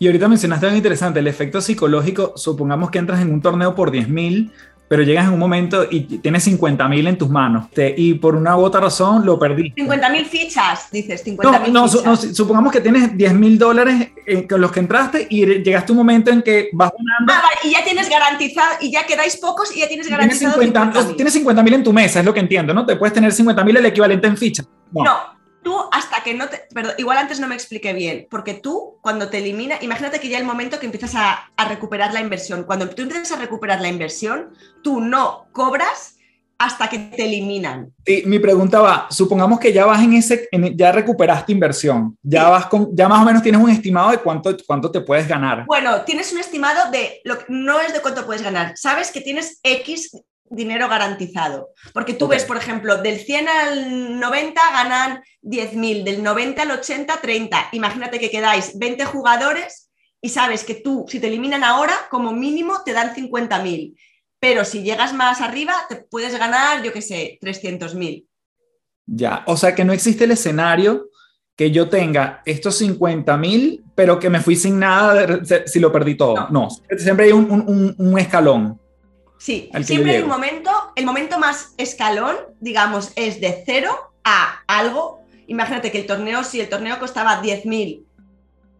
[0.00, 2.34] Y ahorita mencionaste algo interesante, el efecto psicológico.
[2.36, 4.52] Supongamos que entras en un torneo por 10.000
[4.88, 7.66] pero llegas en un momento y tienes 50 mil en tus manos
[7.96, 9.80] y por una u otra razón lo perdiste.
[9.82, 14.12] 50 mil fichas, dices, 50 no, no, supongamos que tienes 10 mil dólares
[14.48, 17.32] con los que entraste y llegaste a un momento en que vas ganando.
[17.32, 20.58] Ah, vale, y ya tienes garantizado, y ya quedáis pocos y ya tienes garantizado.
[21.14, 22.86] Tienes 50 mil en tu mesa, es lo que entiendo, ¿no?
[22.86, 24.66] Te puedes tener 50 mil el equivalente en fichas.
[24.92, 25.37] no
[25.68, 26.62] tú hasta que no te...
[26.72, 30.38] Perdón, igual antes no me expliqué bien, porque tú cuando te elimina, imagínate que ya
[30.38, 34.54] el momento que empiezas a, recuperar la inversión, cuando tú empiezas a recuperar la inversión,
[34.82, 36.16] tú no cobras
[36.56, 37.92] hasta que te eliminan.
[38.06, 42.64] Y mi pregunta va, supongamos que ya vas en ese, ya recuperaste inversión, ya vas
[42.66, 45.66] con, ya más o menos tienes un estimado de cuánto, cuánto te puedes ganar.
[45.66, 49.60] Bueno, tienes un estimado de, lo, no es de cuánto puedes ganar, sabes que tienes
[49.62, 50.12] X
[50.50, 51.70] dinero garantizado.
[51.92, 57.20] Porque tú ves, por ejemplo, del 100 al 90 ganan 10.000, del 90 al 80,
[57.20, 57.68] 30.
[57.72, 59.90] Imagínate que quedáis 20 jugadores
[60.20, 63.96] y sabes que tú, si te eliminan ahora, como mínimo te dan 50.000.
[64.40, 68.26] Pero si llegas más arriba, te puedes ganar, yo qué sé, 300.000.
[69.06, 71.08] Ya, o sea que no existe el escenario
[71.56, 76.48] que yo tenga estos 50.000, pero que me fui sin nada si lo perdí todo.
[76.50, 78.80] No, siempre hay un escalón.
[79.38, 85.20] Sí, siempre hay un momento, el momento más escalón, digamos, es de cero a algo.
[85.46, 88.04] Imagínate que el torneo, si el torneo costaba 10.000,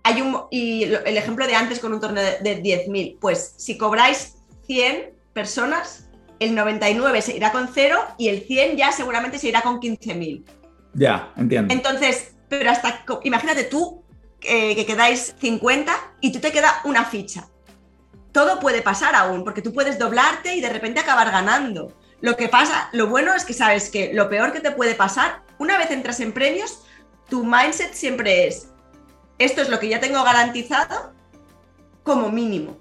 [0.03, 4.35] hay un, y el ejemplo de antes con un torneo de, 10.000, pues si cobráis
[4.67, 6.09] 100 personas,
[6.41, 10.45] el 99 se irá con cero y el 100 ya seguramente se irá con 15.000.
[10.95, 11.73] Ya, entiendo.
[11.73, 14.03] Entonces, pero hasta, imagínate tú
[14.43, 17.49] eh, que quedáis 50 y tú te queda una ficha
[18.39, 21.93] todo puede pasar aún, porque tú puedes doblarte y de repente acabar ganando.
[22.21, 25.43] Lo que pasa, lo bueno es que sabes que lo peor que te puede pasar,
[25.59, 26.85] una vez entras en premios,
[27.29, 28.69] tu mindset siempre es,
[29.41, 31.13] esto es lo que ya tengo garantizado
[32.05, 32.79] como mínimo.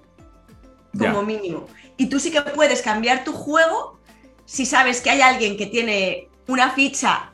[0.96, 1.66] Como mínimo.
[1.96, 3.98] Y tú sí que puedes cambiar tu juego
[4.44, 7.32] si sabes que hay alguien que tiene una ficha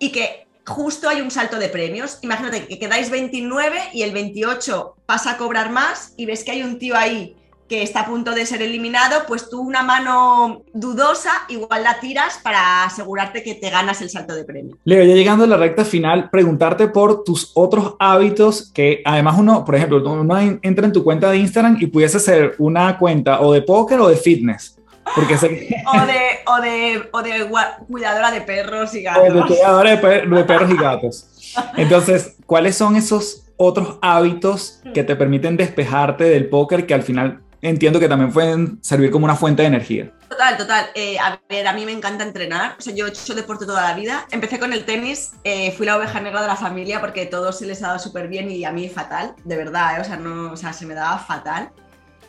[0.00, 2.18] y que justo hay un salto de premios.
[2.22, 6.64] Imagínate que quedáis 29 y el 28 pasa a cobrar más y ves que hay
[6.64, 7.36] un tío ahí
[7.72, 12.38] que está a punto de ser eliminado, pues tú una mano dudosa igual la tiras
[12.42, 14.76] para asegurarte que te ganas el salto de premio.
[14.84, 19.64] Leo, ya llegando a la recta final, preguntarte por tus otros hábitos que además uno,
[19.64, 23.54] por ejemplo, uno entra en tu cuenta de Instagram y pudiese ser una cuenta o
[23.54, 24.76] de póker o de fitness.
[25.14, 27.50] Porque o, de, o, de, o de
[27.88, 29.22] cuidadora de perros y gatos.
[29.30, 31.26] O de cuidadora de, perros y gatos.
[31.78, 37.40] Entonces, ¿cuáles son esos otros hábitos que te permiten despejarte del póker que al final
[37.62, 40.12] entiendo que también pueden servir como una fuente de energía?
[40.28, 40.86] Total, total.
[40.94, 42.76] Eh, a ver, a mí me encanta entrenar.
[42.78, 44.26] O sea, yo he hecho deporte toda la vida.
[44.30, 47.66] Empecé con el tenis, eh, fui la oveja negra de la familia porque todo se
[47.66, 50.52] les ha dado súper bien y a mí fatal, de verdad, eh, o sea, no,
[50.52, 51.70] o sea, se me daba fatal.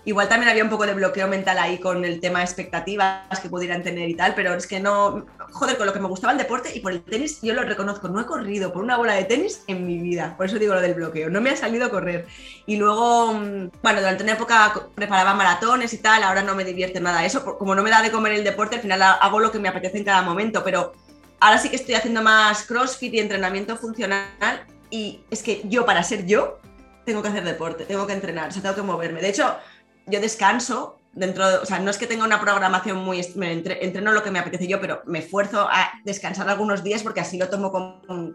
[0.06, 3.48] Igual también había un poco de bloqueo mental ahí con el tema de expectativas que
[3.48, 6.38] pudieran tener y tal, pero es que no, joder, con lo que me gustaba el
[6.38, 9.24] deporte y por el tenis, yo lo reconozco, no he corrido por una bola de
[9.24, 12.28] tenis en mi vida, por eso digo lo del bloqueo, no me ha salido correr.
[12.66, 17.00] Y luego, mm, bueno, durante una época preparaba maratones y tal, ahora no me divierte
[17.00, 19.60] nada eso, como no me da de comer el deporte, al final hago lo que
[19.60, 20.92] me apetece en cada momento, pero
[21.40, 26.04] ahora sí que estoy haciendo más crossfit y entrenamiento funcional y es que yo para
[26.04, 26.60] ser yo
[27.06, 29.22] tengo que hacer deporte, tengo que entrenar, o sea, tengo que moverme.
[29.22, 29.58] De hecho,
[30.06, 34.12] yo descanso dentro, de, o sea, no es que tenga una programación muy, me entreno
[34.12, 37.50] lo que me apetece yo, pero me esfuerzo a descansar algunos días porque así lo
[37.50, 38.34] tomo como, o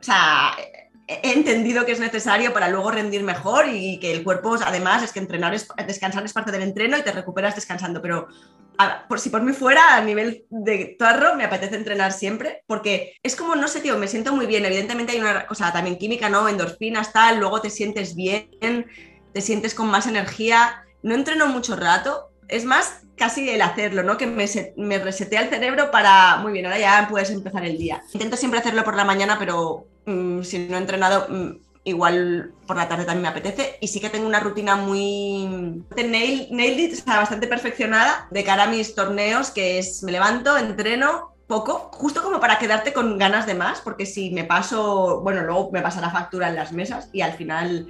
[0.00, 0.56] sea,
[1.06, 5.12] he entendido que es necesario para luego rendir mejor y que el cuerpo, además, es
[5.12, 8.28] que entrenar es, descansar es parte del entreno y te recuperas descansando, pero
[9.08, 13.36] por si por mí fuera, a nivel de tarro, me apetece entrenar siempre, porque es
[13.36, 16.48] como, no sé, tío, me siento muy bien, evidentemente hay una cosa también química, ¿no?
[16.48, 18.86] Endorfinas, tal, luego te sientes bien,
[19.32, 24.16] te sientes con más energía, no entreno mucho rato, es más casi el hacerlo, ¿no?
[24.16, 24.46] Que me,
[24.76, 28.02] me resetea el cerebro para, muy bien, ahora ya puedes empezar el día.
[28.12, 32.76] Intento siempre hacerlo por la mañana, pero mm, si no he entrenado, mm, igual por
[32.76, 33.76] la tarde también me apetece.
[33.80, 35.84] Y sí que tengo una rutina muy...
[35.94, 40.56] Nail, nailed it, sea, bastante perfeccionada de cara a mis torneos, que es me levanto,
[40.56, 45.42] entreno, poco, justo como para quedarte con ganas de más, porque si me paso, bueno,
[45.42, 47.88] luego me pasa la factura en las mesas y al final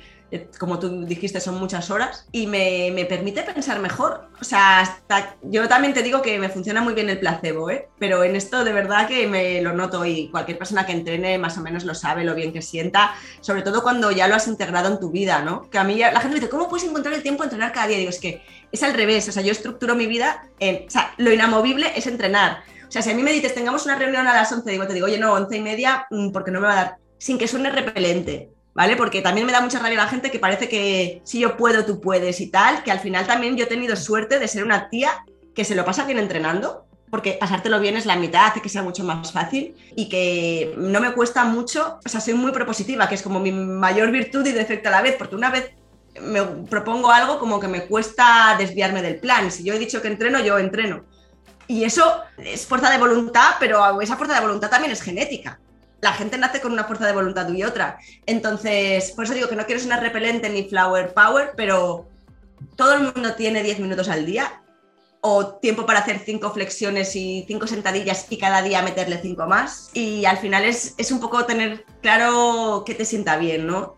[0.59, 4.29] como tú dijiste, son muchas horas y me, permite pensar mejor.
[4.41, 7.89] O sea, hasta, yo también te digo que me funciona muy bien el placebo, ¿eh?
[7.99, 11.57] pero en esto de verdad que me lo noto y cualquier persona que entrene más
[11.59, 14.91] o menos lo sabe, lo bien que sienta, sobre todo cuando ya lo has integrado
[14.91, 15.69] en tu vida, ¿no?
[15.71, 17.87] Que a mí la gente me dice, ¿cómo puedes encontrar el tiempo de entrenar cada
[17.87, 17.99] día?
[17.99, 21.15] digo, es que es al revés, o sea, yo estructuro mi vida en, o sea,
[21.19, 22.65] lo inamovible es entrenar.
[22.89, 24.95] O sea, si a mí me dices, tengamos una reunión a las 11, digo, te
[24.95, 27.49] digo, oye, no, 11 y media, mm, porque no me va a dar, sin que
[27.49, 28.51] suene repelente.
[28.75, 28.97] ¿Vale?
[28.97, 32.01] Porque también me da mucha rabia la gente que parece que si yo puedo, tú
[32.01, 35.25] puedes y tal, que al final también yo he tenido suerte de ser una tía
[35.55, 38.83] que se lo pasa bien entrenando, porque pasártelo bien es la mitad, hace que sea
[38.83, 43.15] mucho más fácil y que no me cuesta mucho, o sea, soy muy propositiva, que
[43.15, 45.71] es como mi mayor virtud y defecto a la vez, porque una vez
[46.21, 50.09] me propongo algo como que me cuesta desviarme del plan, si yo he dicho que
[50.09, 51.05] entreno, yo entreno.
[51.67, 55.61] Y eso es fuerza de voluntad, pero esa fuerza de voluntad también es genética
[56.05, 57.99] la gente nace con una fuerza de voluntad y otra.
[58.27, 62.07] Entonces, por eso digo que no quiero una repelente ni flower power, pero
[62.77, 64.61] todo el mundo tiene 10 minutos al día
[65.23, 69.91] o tiempo para hacer cinco flexiones y cinco sentadillas y cada día meterle cinco más.
[69.95, 73.97] Y al final es, es un poco tener claro que te sienta bien, ¿no?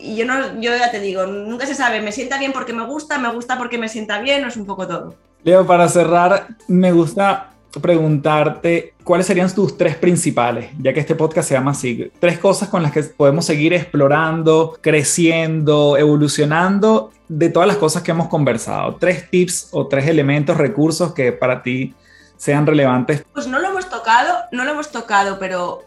[0.00, 2.84] Y yo, no, yo ya te digo, nunca se sabe, me sienta bien porque me
[2.84, 5.14] gusta, me gusta porque me sienta bien, o es un poco todo.
[5.44, 11.48] Leo, para cerrar, me gusta preguntarte cuáles serían tus tres principales, ya que este podcast
[11.48, 12.10] se llama así.
[12.18, 18.10] Tres cosas con las que podemos seguir explorando, creciendo, evolucionando de todas las cosas que
[18.10, 18.96] hemos conversado.
[18.96, 21.94] Tres tips o tres elementos, recursos que para ti
[22.36, 23.24] sean relevantes.
[23.32, 25.82] Pues no lo hemos tocado, no lo hemos tocado, pero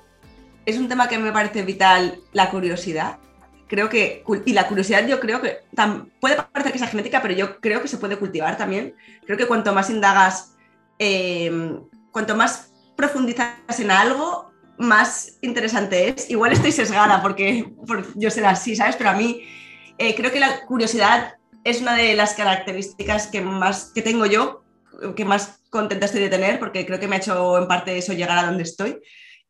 [0.66, 3.18] es un tema que me parece vital, la curiosidad.
[3.68, 5.60] Creo que, y la curiosidad yo creo que
[6.20, 8.96] puede parecer que sea genética, pero yo creo que se puede cultivar también.
[9.26, 10.56] Creo que cuanto más indagas
[11.00, 11.82] Em,
[12.12, 16.30] cuanto más profundizas en algo, más interesante es.
[16.30, 17.74] Igual estoy sesgada porque
[18.16, 18.96] yo será así, ¿sabes?
[18.98, 19.42] Pero a mí
[19.98, 24.64] eh, creo que la curiosidad es una de las características que más que tengo yo,
[25.16, 28.14] que más contenta estoy de tener, porque creo que me ha hecho en parte eso
[28.14, 29.00] llegar a donde estoy.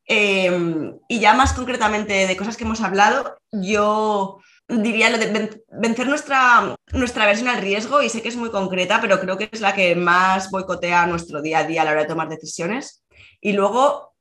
[0.05, 4.39] Em, y ya más concretamente de cosas que hemos hablado, yo
[4.69, 9.01] diría lo de vencer nuestra, nuestra versión al riesgo y sé que es muy concreta,
[9.01, 12.01] pero creo que es la que más boicotea nuestro día a día a la hora
[12.01, 13.03] de tomar decisiones.
[13.41, 14.13] Y luego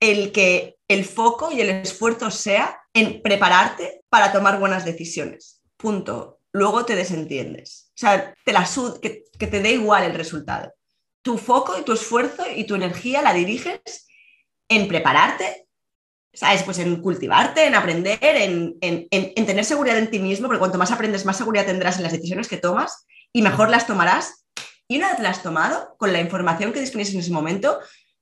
[0.00, 5.62] el que el foco y el esfuerzo sea en prepararte para tomar buenas decisiones.
[5.76, 6.40] Punto.
[6.52, 7.90] Luego te desentiendes.
[7.90, 8.68] O sea, te la
[9.00, 10.72] que, que te dé igual el resultado.
[11.22, 14.06] Tu foco y tu esfuerzo y tu energía la diriges
[14.68, 15.63] en prepararte,
[16.34, 16.62] ¿sabes?
[16.62, 20.90] Pues en cultivarte, en aprender, en, en, tener seguridad en ti mismo, porque cuanto más
[20.90, 24.46] aprendes, más seguridad tendrás en las decisiones que tomas y mejor las tomarás.
[24.88, 27.78] Y una vez las has tomado, con la información que dispones en ese momento,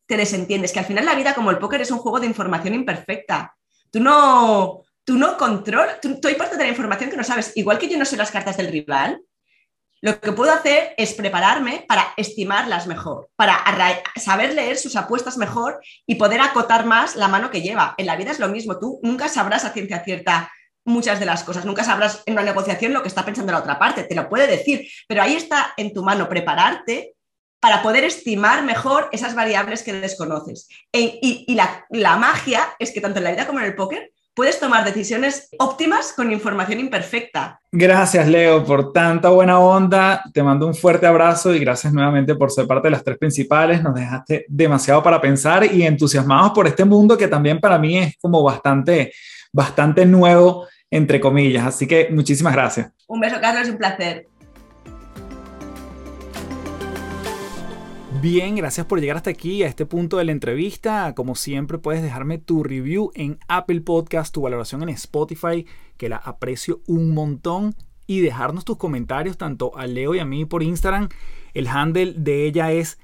[0.06, 2.74] te desentiendes, que al final la vida como el póker es un juego de información
[2.74, 3.56] imperfecta.
[3.90, 7.52] Tú no, tú no controlas, tú, tú hay parte de la información que no sabes.
[7.56, 9.20] Igual que yo no sé las cartas del rival,
[10.02, 13.62] lo que puedo hacer es prepararme para estimarlas mejor, para
[14.16, 17.94] saber leer sus apuestas mejor y poder acotar más la mano que lleva.
[17.96, 20.50] En la vida es lo mismo, tú nunca sabrás a ciencia cierta
[20.84, 23.78] muchas de las cosas, nunca sabrás en una negociación lo que está pensando la otra
[23.78, 27.14] parte, te lo puede decir, pero ahí está en tu mano prepararte
[27.60, 30.68] para poder estimar mejor esas variables que desconoces.
[30.92, 34.11] E, y, la, la magia es que tanto en la vida como en el póker
[34.34, 37.60] puedes tomar decisiones óptimas con información imperfecta.
[37.70, 40.22] Gracias, Leo, por tanta buena onda.
[40.32, 43.82] Te mando un fuerte abrazo y gracias nuevamente por ser parte de las tres principales.
[43.82, 48.16] Nos dejaste demasiado para pensar y entusiasmados por este mundo que también para mí es
[48.20, 49.12] como bastante,
[49.52, 51.66] bastante nuevo, entre comillas.
[51.66, 52.90] Así que muchísimas gracias.
[53.06, 54.26] Un beso, Carlos, un placer.
[58.22, 61.12] Bien, gracias por llegar hasta aquí, a este punto de la entrevista.
[61.16, 65.66] Como siempre, puedes dejarme tu review en Apple Podcast, tu valoración en Spotify,
[65.96, 67.74] que la aprecio un montón,
[68.06, 71.08] y dejarnos tus comentarios tanto a Leo y a mí por Instagram.
[71.52, 73.00] El handle de ella es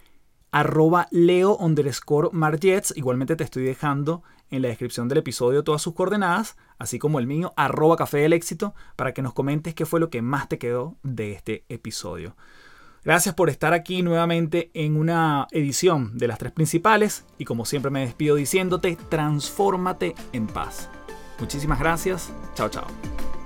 [0.52, 2.94] arroba leo underscore marjets.
[2.96, 7.26] Igualmente te estoy dejando en la descripción del episodio todas sus coordenadas, así como el
[7.26, 10.58] mío, arroba café del éxito, para que nos comentes qué fue lo que más te
[10.58, 12.36] quedó de este episodio.
[13.04, 17.90] Gracias por estar aquí nuevamente en una edición de las tres principales y como siempre
[17.90, 20.88] me despido diciéndote, transfórmate en paz.
[21.38, 22.30] Muchísimas gracias.
[22.54, 23.37] Chao, chao.